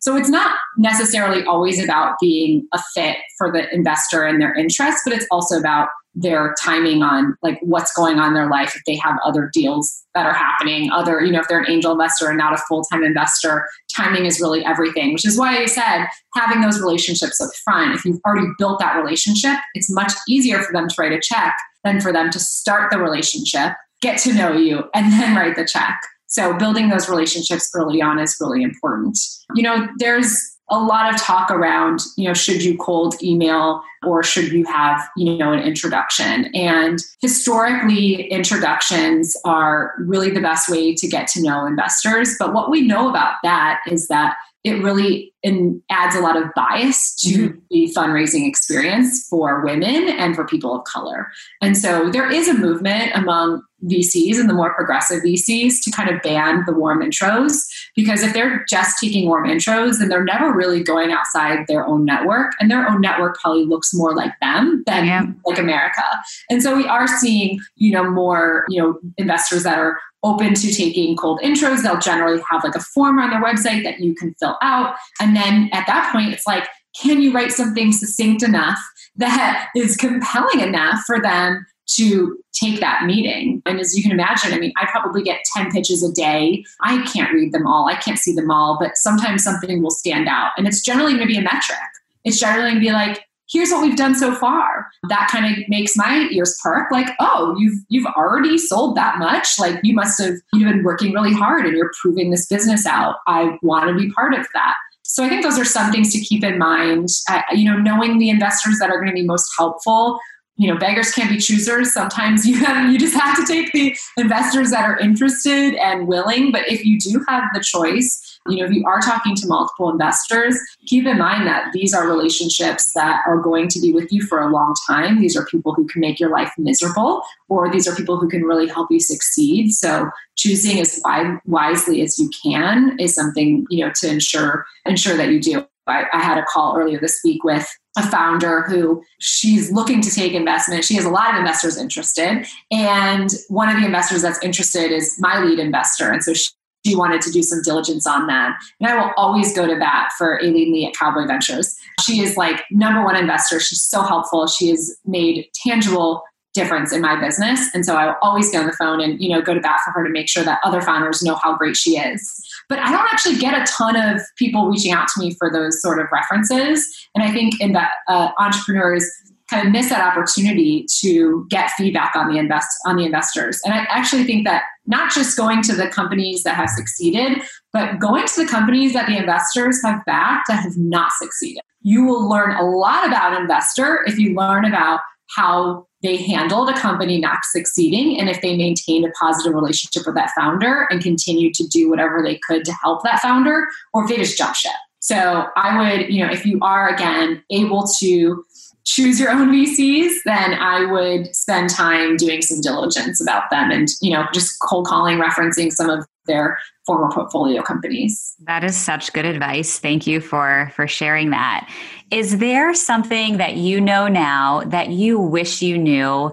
[0.00, 5.02] So it's not necessarily always about being a fit for the investor and their interests
[5.04, 5.88] but it's also about
[6.20, 10.04] their timing on like what's going on in their life if they have other deals
[10.14, 13.02] that are happening other you know if they're an angel investor and not a full-time
[13.02, 17.94] investor timing is really everything which is why i said having those relationships up front.
[17.94, 21.56] If you've already built that relationship it's much easier for them to write a check
[21.84, 25.66] than for them to start the relationship get to know you and then write the
[25.66, 26.00] check.
[26.26, 29.18] So building those relationships early on is really important.
[29.54, 34.22] You know there's a lot of talk around, you know, should you cold email or
[34.22, 36.46] should you have, you know, an introduction?
[36.54, 42.36] And historically, introductions are really the best way to get to know investors.
[42.38, 46.52] But what we know about that is that it really in, adds a lot of
[46.54, 47.58] bias to mm-hmm.
[47.70, 51.28] the fundraising experience for women and for people of color.
[51.62, 56.10] And so there is a movement among VCs and the more progressive VCs to kind
[56.10, 60.52] of ban the warm intros because if they're just taking warm intros, then they're never
[60.52, 64.82] really going outside their own network, and their own network probably looks more like them
[64.86, 65.24] than yeah.
[65.46, 66.02] like America.
[66.50, 70.72] And so we are seeing, you know, more you know investors that are open to
[70.72, 71.82] taking cold intros.
[71.82, 75.34] They'll generally have like a form on their website that you can fill out, and
[75.36, 76.66] then at that point, it's like
[77.00, 78.78] can you write something succinct enough
[79.16, 81.66] that is compelling enough for them
[81.96, 83.60] to take that meeting.
[83.66, 86.64] And as you can imagine, I mean, I probably get 10 pitches a day.
[86.82, 90.28] I can't read them all, I can't see them all, but sometimes something will stand
[90.28, 90.52] out.
[90.56, 91.78] And it's generally going to be a metric.
[92.24, 94.86] It's generally going to be like, here's what we've done so far.
[95.08, 99.58] That kind of makes my ears perk like oh you've you've already sold that much.
[99.58, 103.16] Like you must have you've been working really hard and you're proving this business out.
[103.26, 104.76] I want to be part of that.
[105.02, 107.08] So i think those are some things to keep in mind.
[107.28, 110.18] Uh, you know knowing the investors that are going to be most helpful
[110.56, 111.92] you know beggars can't be choosers.
[111.92, 116.52] Sometimes you have you just have to take the investors that are interested and willing.
[116.52, 119.90] But if you do have the choice you know if you are talking to multiple
[119.90, 124.22] investors keep in mind that these are relationships that are going to be with you
[124.22, 127.86] for a long time these are people who can make your life miserable or these
[127.86, 131.02] are people who can really help you succeed so choosing as
[131.44, 136.04] wisely as you can is something you know to ensure ensure that you do I,
[136.12, 137.68] I had a call earlier this week with
[137.98, 140.84] a founder who she's looking to take investment.
[140.84, 142.46] She has a lot of investors interested.
[142.70, 146.10] And one of the investors that's interested is my lead investor.
[146.10, 146.50] And so she,
[146.86, 148.56] she wanted to do some diligence on that.
[148.80, 151.76] And I will always go to bat for Aileen Lee at Cowboy Ventures.
[152.00, 153.60] She is like number one investor.
[153.60, 154.46] She's so helpful.
[154.46, 156.22] She has made tangible
[156.52, 157.68] difference in my business.
[157.74, 159.80] And so I will always get on the phone and, you know, go to bat
[159.84, 162.44] for her to make sure that other founders know how great she is.
[162.68, 165.80] But I don't actually get a ton of people reaching out to me for those
[165.80, 166.88] sort of references.
[167.14, 169.08] And I think in that uh, entrepreneurs
[169.50, 173.60] kind of miss that opportunity to get feedback on the invest on the investors.
[173.64, 177.42] And I actually think that not just going to the companies that have succeeded,
[177.72, 181.62] but going to the companies that the investors have backed that have not succeeded.
[181.82, 185.00] You will learn a lot about investor if you learn about
[185.36, 190.14] how they handled a company not succeeding and if they maintained a positive relationship with
[190.14, 194.08] that founder and continued to do whatever they could to help that founder or if
[194.08, 194.72] they just jump ship.
[195.00, 198.44] So I would, you know, if you are again able to
[198.90, 203.86] choose your own VCs, then I would spend time doing some diligence about them and,
[204.00, 208.34] you know, just cold calling, referencing some of their former portfolio companies.
[208.46, 209.78] That is such good advice.
[209.78, 211.70] Thank you for for sharing that.
[212.10, 216.32] Is there something that you know now that you wish you knew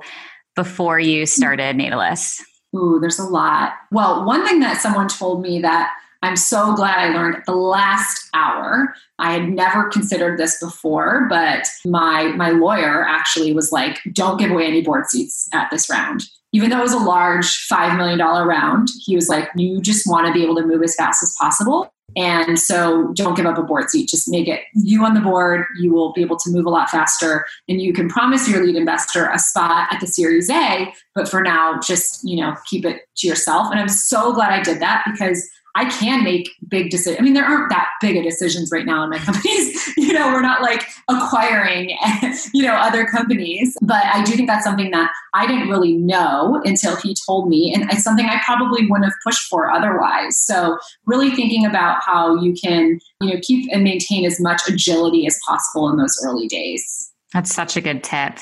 [0.55, 2.41] before you started Natalist?
[2.75, 3.73] Ooh, there's a lot.
[3.91, 8.29] Well, one thing that someone told me that I'm so glad I learned the last
[8.33, 8.93] hour.
[9.19, 14.51] I had never considered this before, but my my lawyer actually was like, "Don't give
[14.51, 18.19] away any board seats at this round." Even though it was a large $5 million
[18.19, 21.35] round, he was like, "You just want to be able to move as fast as
[21.39, 24.09] possible." And so don't give up a board seat.
[24.09, 25.65] Just make it you on the board.
[25.79, 28.75] You will be able to move a lot faster and you can promise your lead
[28.75, 30.91] investor a spot at the series A.
[31.13, 33.67] But for now, just, you know, keep it to yourself.
[33.69, 35.47] And I'm so glad I did that because
[35.77, 37.19] I can make big decisions.
[37.19, 39.95] I mean, there aren't that big of decisions right now in my companies.
[39.95, 41.95] you know, we're not like acquiring,
[42.53, 43.77] you know, other companies.
[43.83, 47.71] But I do think that's something that I didn't really know until he told me.
[47.75, 50.39] And it's something I probably wouldn't have pushed for otherwise.
[50.39, 55.27] So really thinking about how you can, you know, keep and maintain as much agility
[55.27, 57.13] as possible in those early days.
[57.33, 58.39] That's such a good tip.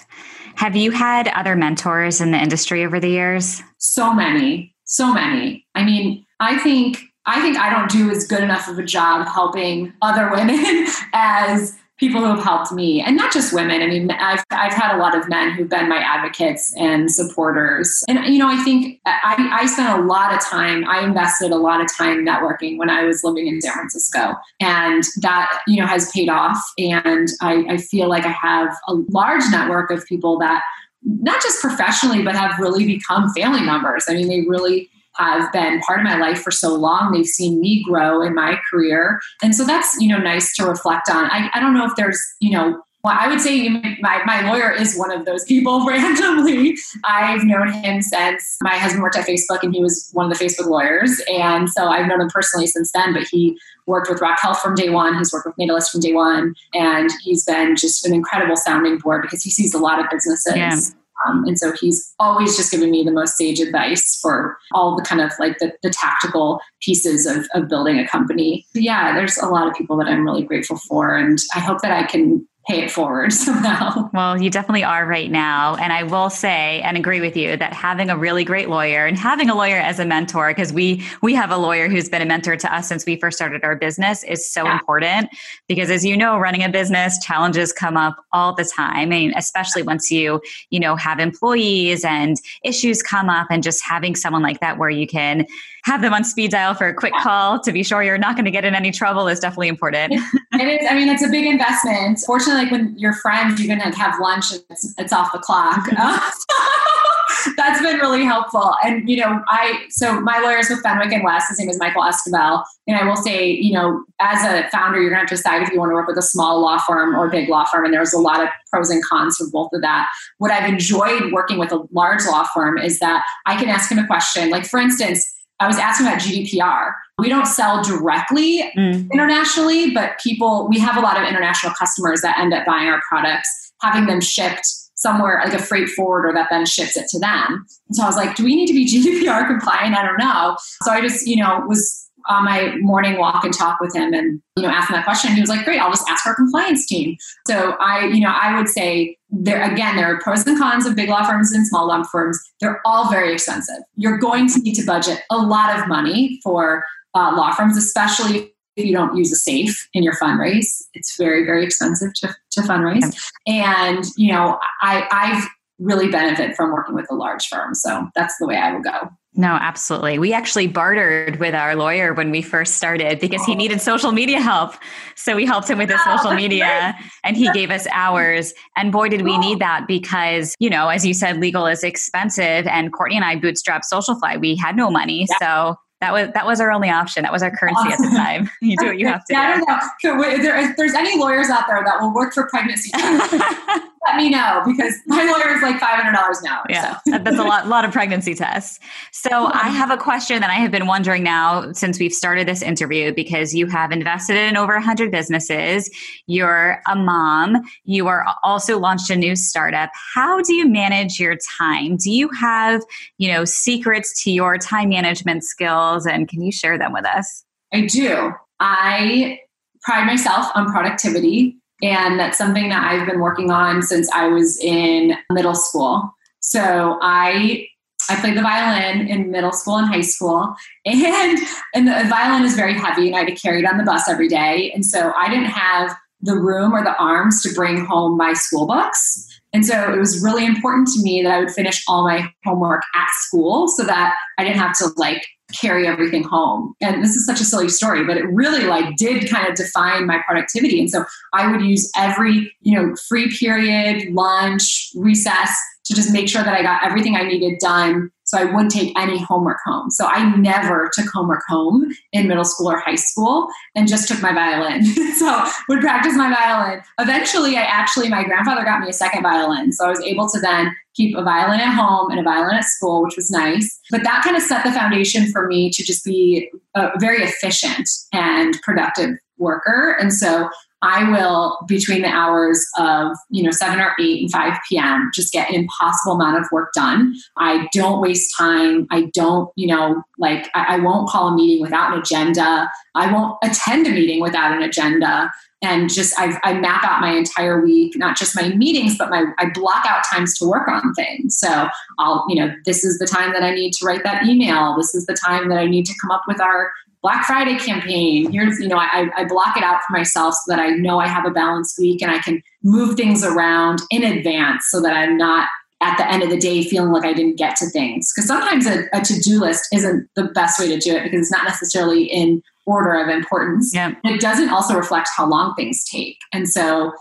[0.55, 3.61] Have you had other mentors in the industry over the years?
[3.77, 5.65] So many, so many.
[5.75, 9.28] I mean, I think I think I don't do as good enough of a job
[9.28, 13.01] helping other women as people who have helped me.
[13.01, 13.82] And not just women.
[13.82, 18.03] I mean i've, I've had a lot of men who've been my advocates and supporters.
[18.07, 21.57] And you know i think I, I spent a lot of time i invested a
[21.57, 24.36] lot of time networking when i was living in san francisco.
[24.59, 26.61] And that you know has paid off.
[26.78, 30.63] And i, I feel like i have a large network of people that
[31.03, 34.05] not just professionally but have really become family members.
[34.09, 37.11] I mean they really have been part of my life for so long.
[37.11, 39.20] They've seen me grow in my career.
[39.41, 41.26] And so that's, you know, nice to reflect on.
[41.26, 44.72] I, I don't know if there's, you know, well, I would say my, my lawyer
[44.72, 46.76] is one of those people randomly.
[47.03, 50.43] I've known him since my husband worked at Facebook and he was one of the
[50.43, 51.22] Facebook lawyers.
[51.30, 54.74] And so I've known him personally since then, but he worked with Rock Health from
[54.74, 55.16] day one.
[55.20, 56.55] He's worked with Natalist from day one.
[56.74, 60.55] And he's been just an incredible sounding board because he sees a lot of businesses.
[60.55, 60.80] Yeah
[61.26, 65.03] um, and so he's always just giving me the most sage advice for all the
[65.03, 68.66] kind of like the, the tactical pieces of, of building a company.
[68.74, 71.16] But yeah, there's a lot of people that I'm really grateful for.
[71.16, 74.09] And I hope that I can pay it forward somehow.
[74.13, 75.76] Well, you definitely are right now.
[75.76, 79.18] And I will say and agree with you that having a really great lawyer and
[79.18, 82.26] having a lawyer as a mentor, because we we have a lawyer who's been a
[82.26, 84.74] mentor to us since we first started our business is so yeah.
[84.74, 85.30] important.
[85.68, 88.95] Because as you know, running a business, challenges come up all the time.
[88.95, 93.84] I mean, especially once you, you know, have employees and issues come up and just
[93.86, 95.45] having someone like that where you can
[95.86, 98.45] have them on speed dial for a quick call to be sure you're not going
[98.45, 100.13] to get in any trouble is definitely important.
[100.53, 100.88] it is.
[100.89, 102.19] I mean, it's a big investment.
[102.25, 105.39] Fortunately, like when you're friends, you're going to have lunch and it's, it's off the
[105.39, 105.88] clock.
[105.88, 107.53] Mm-hmm.
[107.55, 108.73] that's been really helpful.
[108.83, 111.49] And, you know, I, so my lawyer's with Fenwick and West.
[111.49, 112.63] His name is Michael Esquivel.
[112.88, 115.61] And I will say, you know, as a founder, you're going to have to decide
[115.61, 117.86] if you want to work with a small law firm or a big law firm.
[117.86, 120.07] And there's a lot of pros and cons for both of that.
[120.39, 123.99] What I've enjoyed working with a large law firm is that I can ask him
[123.99, 124.49] a question.
[124.49, 126.91] Like, for instance, I was asking about GDPR.
[127.18, 129.10] We don't sell directly mm.
[129.12, 133.01] internationally, but people, we have a lot of international customers that end up buying our
[133.08, 137.66] products, having them shipped somewhere like a freight forwarder that then ships it to them.
[137.88, 139.95] And so I was like, do we need to be GDPR compliant?
[139.95, 140.58] I don't know.
[140.84, 144.41] So I just, you know, was on my morning walk and talk with him and
[144.55, 146.86] you know ask him that question he was like great i'll just ask our compliance
[146.88, 147.15] team.
[147.47, 150.95] So i you know i would say there again there are pros and cons of
[150.95, 152.39] big law firms and small law firms.
[152.61, 153.84] They're all very expensive.
[153.95, 158.53] You're going to need to budget a lot of money for uh, law firms especially
[158.76, 160.84] if you don't use a safe in your fundraise.
[160.93, 163.15] It's very very expensive to, to fundraise.
[163.47, 165.47] And you know i i've
[165.80, 169.09] really benefit from working with a large firm so that's the way i would go
[169.38, 170.17] no, absolutely.
[170.17, 173.57] We actually bartered with our lawyer when we first started because he oh.
[173.57, 174.76] needed social media help.
[175.15, 178.53] So we helped him with his oh, social media and he gave us ours.
[178.78, 182.65] And boy, did we need that because, you know, as you said, legal is expensive.
[182.67, 184.39] And Courtney and I bootstrapped Socialfly.
[184.39, 185.28] We had no money.
[185.41, 187.23] So that was that was our only option.
[187.23, 188.49] That was our currency at the time.
[188.61, 189.34] You do what you have to.
[189.34, 189.65] Yeah, do.
[189.67, 190.23] I don't know.
[190.23, 192.91] If, there, if there's any lawyers out there that will work for pregnancy,
[194.06, 196.66] let me know because my lawyer is like five hundred dollars an hour.
[196.70, 197.18] Yeah, so.
[197.18, 198.80] that's a lot, lot of pregnancy tests.
[199.12, 202.62] So I have a question that I have been wondering now since we've started this
[202.62, 205.89] interview because you have invested in over hundred businesses.
[206.28, 207.62] You're a mom.
[207.84, 209.89] You are also launched a new startup.
[210.14, 211.97] How do you manage your time?
[211.97, 212.82] Do you have
[213.18, 217.43] you know secrets to your time management skills, and can you share them with us?
[217.74, 218.32] I do.
[218.60, 219.39] I
[219.82, 221.58] pride myself on productivity.
[221.86, 226.11] And that's something that I've been working on since I was in middle school.
[226.39, 227.67] So I
[228.09, 230.55] I played the violin in middle school and high school,
[230.86, 231.39] and
[231.75, 234.09] and the violin is very heavy, and I had to carry it on the bus
[234.09, 238.17] every day, and so I didn't have the room or the arms to bring home
[238.17, 239.27] my school books.
[239.53, 242.81] And so it was really important to me that I would finish all my homework
[242.95, 245.23] at school so that I didn't have to like
[245.60, 246.74] carry everything home.
[246.82, 250.06] And this is such a silly story, but it really like did kind of define
[250.06, 250.80] my productivity.
[250.80, 256.28] And so I would use every, you know, free period, lunch, recess to just make
[256.28, 259.89] sure that I got everything I needed done so I wouldn't take any homework home.
[259.89, 264.21] So I never took homework home in middle school or high school and just took
[264.21, 264.83] my violin.
[265.15, 266.81] so would practice my violin.
[266.99, 269.71] Eventually, I actually, my grandfather got me a second violin.
[269.71, 272.65] So I was able to then keep a violin at home and a violin at
[272.65, 273.79] school, which was nice.
[273.89, 277.88] But that kind of set the foundation for me to just be a very efficient
[278.11, 279.95] and productive worker.
[279.99, 280.49] And so
[280.86, 285.33] I will, between the hours of, you know, 7 or 8 and 5 p.m., just
[285.33, 287.15] get an impossible amount of work done.
[287.38, 288.88] I don't waste time.
[288.91, 292.69] I don't, you know, like, I, I won't call a meeting without an agenda.
[292.93, 295.31] I won't attend a meeting without an agenda
[295.61, 299.25] and just I, I, map out my entire week not just my meetings but my
[299.39, 303.07] i block out times to work on things so i'll you know this is the
[303.07, 305.86] time that i need to write that email this is the time that i need
[305.86, 306.71] to come up with our
[307.06, 308.32] Black Friday campaign.
[308.32, 311.08] Here's, you know, I, I block it out for myself so that I know I
[311.08, 315.16] have a balanced week and I can move things around in advance so that I'm
[315.16, 315.47] not
[315.84, 318.12] at the end of the day feeling like I didn't get to things.
[318.12, 321.20] Because sometimes a, a to do list isn't the best way to do it because
[321.20, 323.72] it's not necessarily in order of importance.
[323.72, 323.93] Yeah.
[324.03, 326.18] It doesn't also reflect how long things take.
[326.34, 326.91] And so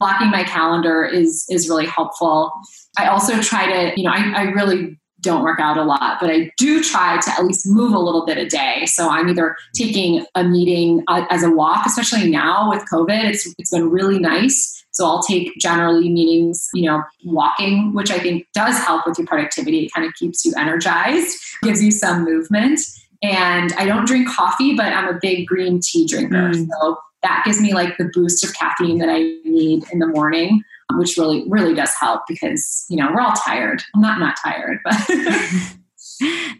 [0.00, 2.50] blocking my calendar is is really helpful.
[2.98, 6.30] I also try to, you know, I, I really don't work out a lot, but
[6.30, 8.84] I do try to at least move a little bit a day.
[8.86, 13.24] So I'm either taking a meeting uh, as a walk, especially now with COVID.
[13.24, 14.84] It's it's been really nice.
[14.90, 19.26] So I'll take generally meetings, you know, walking, which I think does help with your
[19.26, 19.86] productivity.
[19.86, 22.80] It kind of keeps you energized, gives you some movement.
[23.22, 26.50] And I don't drink coffee, but I'm a big green tea drinker.
[26.50, 26.66] Mm.
[26.68, 30.62] So that gives me like the boost of caffeine that I need in the morning
[30.92, 34.36] Um, which really really does help because you know we're all tired i'm not not
[34.42, 34.94] tired but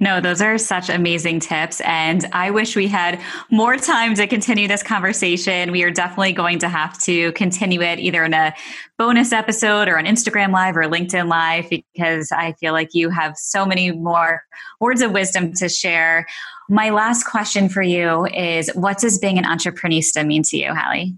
[0.01, 1.81] No, those are such amazing tips.
[1.83, 3.21] And I wish we had
[3.51, 5.71] more time to continue this conversation.
[5.71, 8.55] We are definitely going to have to continue it either in a
[8.99, 13.37] bonus episode or an Instagram Live or LinkedIn Live because I feel like you have
[13.37, 14.43] so many more
[14.81, 16.27] words of wisdom to share.
[16.69, 21.13] My last question for you is what does being an entreprenista mean to you, Halle?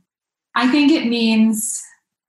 [0.54, 1.82] I think it means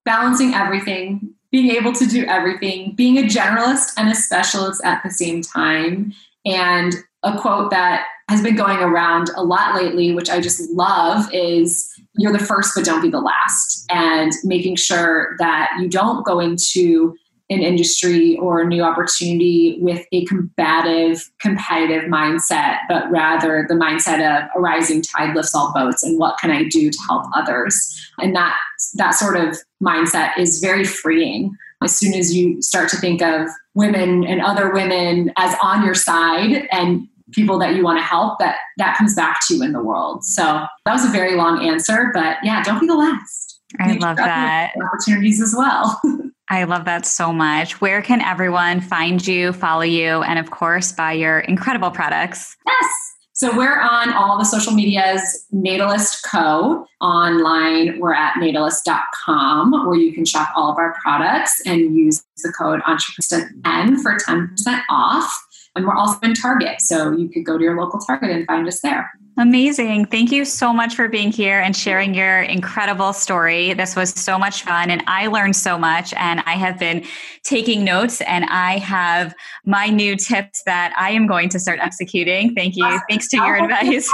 [0.06, 5.10] balancing everything, being able to do everything, being a generalist and a specialist at the
[5.10, 6.14] same time.
[6.46, 6.94] And
[7.24, 11.92] a quote that has been going around a lot lately, which I just love, is
[12.18, 13.86] you're the first, but don't be the last.
[13.90, 17.16] And making sure that you don't go into
[17.50, 24.16] an industry or a new opportunity with a combative, competitive mindset, but rather the mindset
[24.16, 28.12] of a rising tide lifts all boats and what can I do to help others?
[28.20, 28.58] And that
[28.96, 31.56] that sort of mindset is very freeing.
[31.84, 35.94] As soon as you start to think of women and other women as on your
[35.94, 39.72] side and people that you want to help, that that comes back to you in
[39.72, 40.24] the world.
[40.24, 43.60] So that was a very long answer, but yeah, don't be the last.
[43.80, 44.74] I Make love that.
[44.82, 46.02] Opportunities as well.
[46.50, 47.82] I love that so much.
[47.82, 52.56] Where can everyone find you, follow you, and of course, buy your incredible products?
[52.66, 52.86] Yes.
[53.34, 56.88] So we're on all the social medias, Natalist Co.
[57.02, 62.54] Online, we're at natalist.com where you can shop all of our products and use the
[62.58, 65.45] code Entreprenista10 for 10% off.
[65.76, 66.82] And we're also in Target.
[66.82, 69.12] So you could go to your local Target and find us there.
[69.38, 70.06] Amazing.
[70.06, 73.74] Thank you so much for being here and sharing your incredible story.
[73.74, 77.04] This was so much fun and I learned so much and I have been
[77.44, 82.56] taking notes and I have my new tips that I am going to start executing.
[82.56, 83.02] Thank you.
[83.10, 84.10] Thanks to your advice.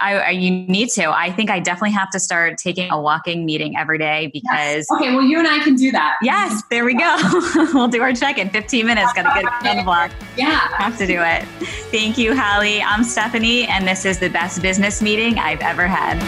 [0.00, 1.10] I, I, you need to.
[1.10, 4.52] I think I definitely have to start taking a walking meeting every day because.
[4.52, 4.86] Yes.
[4.92, 6.16] Okay, well, you and I can do that.
[6.22, 7.16] Yes, there we go.
[7.74, 9.12] we'll do our check in 15 minutes.
[9.12, 10.10] Got to get on the block.
[10.36, 10.58] Yeah.
[10.78, 11.44] Have to do it.
[11.90, 12.82] Thank you, Halle.
[12.82, 16.20] I'm Stephanie, and this is the best business meeting I've ever had.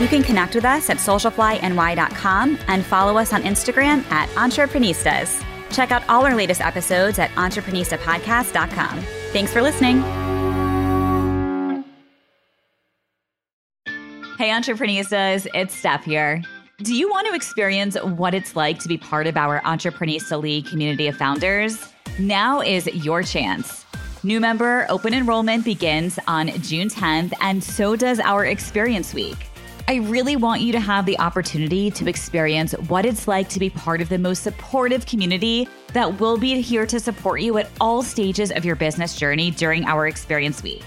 [0.00, 5.44] You can connect with us at socialflyny.com and follow us on Instagram at Entreprenistas.
[5.70, 9.00] Check out all our latest episodes at entreprenistapodcast.com.
[9.32, 10.21] Thanks for listening.
[14.42, 16.42] Hey, Entreprenistas, it's Steph here.
[16.78, 20.66] Do you want to experience what it's like to be part of our Entreprenista League
[20.66, 21.92] community of founders?
[22.18, 23.84] Now is your chance.
[24.24, 29.36] New member open enrollment begins on June 10th, and so does our Experience Week.
[29.86, 33.70] I really want you to have the opportunity to experience what it's like to be
[33.70, 38.02] part of the most supportive community that will be here to support you at all
[38.02, 40.82] stages of your business journey during our Experience Week.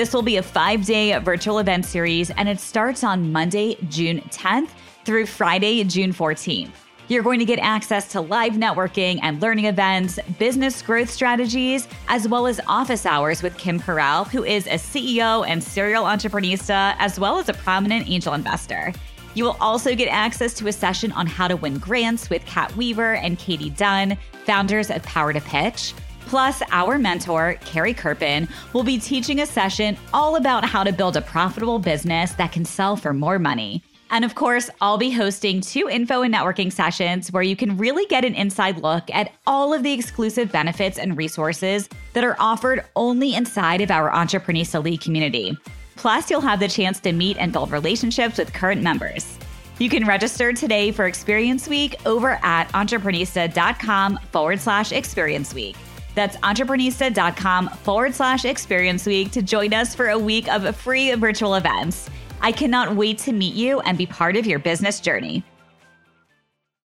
[0.00, 4.22] This will be a five day virtual event series, and it starts on Monday, June
[4.30, 4.70] 10th
[5.04, 6.70] through Friday, June 14th.
[7.08, 12.26] You're going to get access to live networking and learning events, business growth strategies, as
[12.26, 17.20] well as office hours with Kim Perell, who is a CEO and serial entreprenista, as
[17.20, 18.94] well as a prominent angel investor.
[19.34, 22.74] You will also get access to a session on how to win grants with Kat
[22.74, 25.92] Weaver and Katie Dunn, founders of Power to Pitch
[26.30, 31.16] Plus, our mentor, Carrie Kerpen, will be teaching a session all about how to build
[31.16, 33.82] a profitable business that can sell for more money.
[34.12, 38.06] And of course, I'll be hosting two info and networking sessions where you can really
[38.06, 42.84] get an inside look at all of the exclusive benefits and resources that are offered
[42.94, 45.58] only inside of our Entreprenista League community.
[45.96, 49.36] Plus, you'll have the chance to meet and build relationships with current members.
[49.80, 55.74] You can register today for Experience Week over at entreprenista.com forward slash experience week.
[56.14, 61.54] That's entreprenista.com forward slash experience week to join us for a week of free virtual
[61.54, 62.10] events.
[62.40, 65.44] I cannot wait to meet you and be part of your business journey.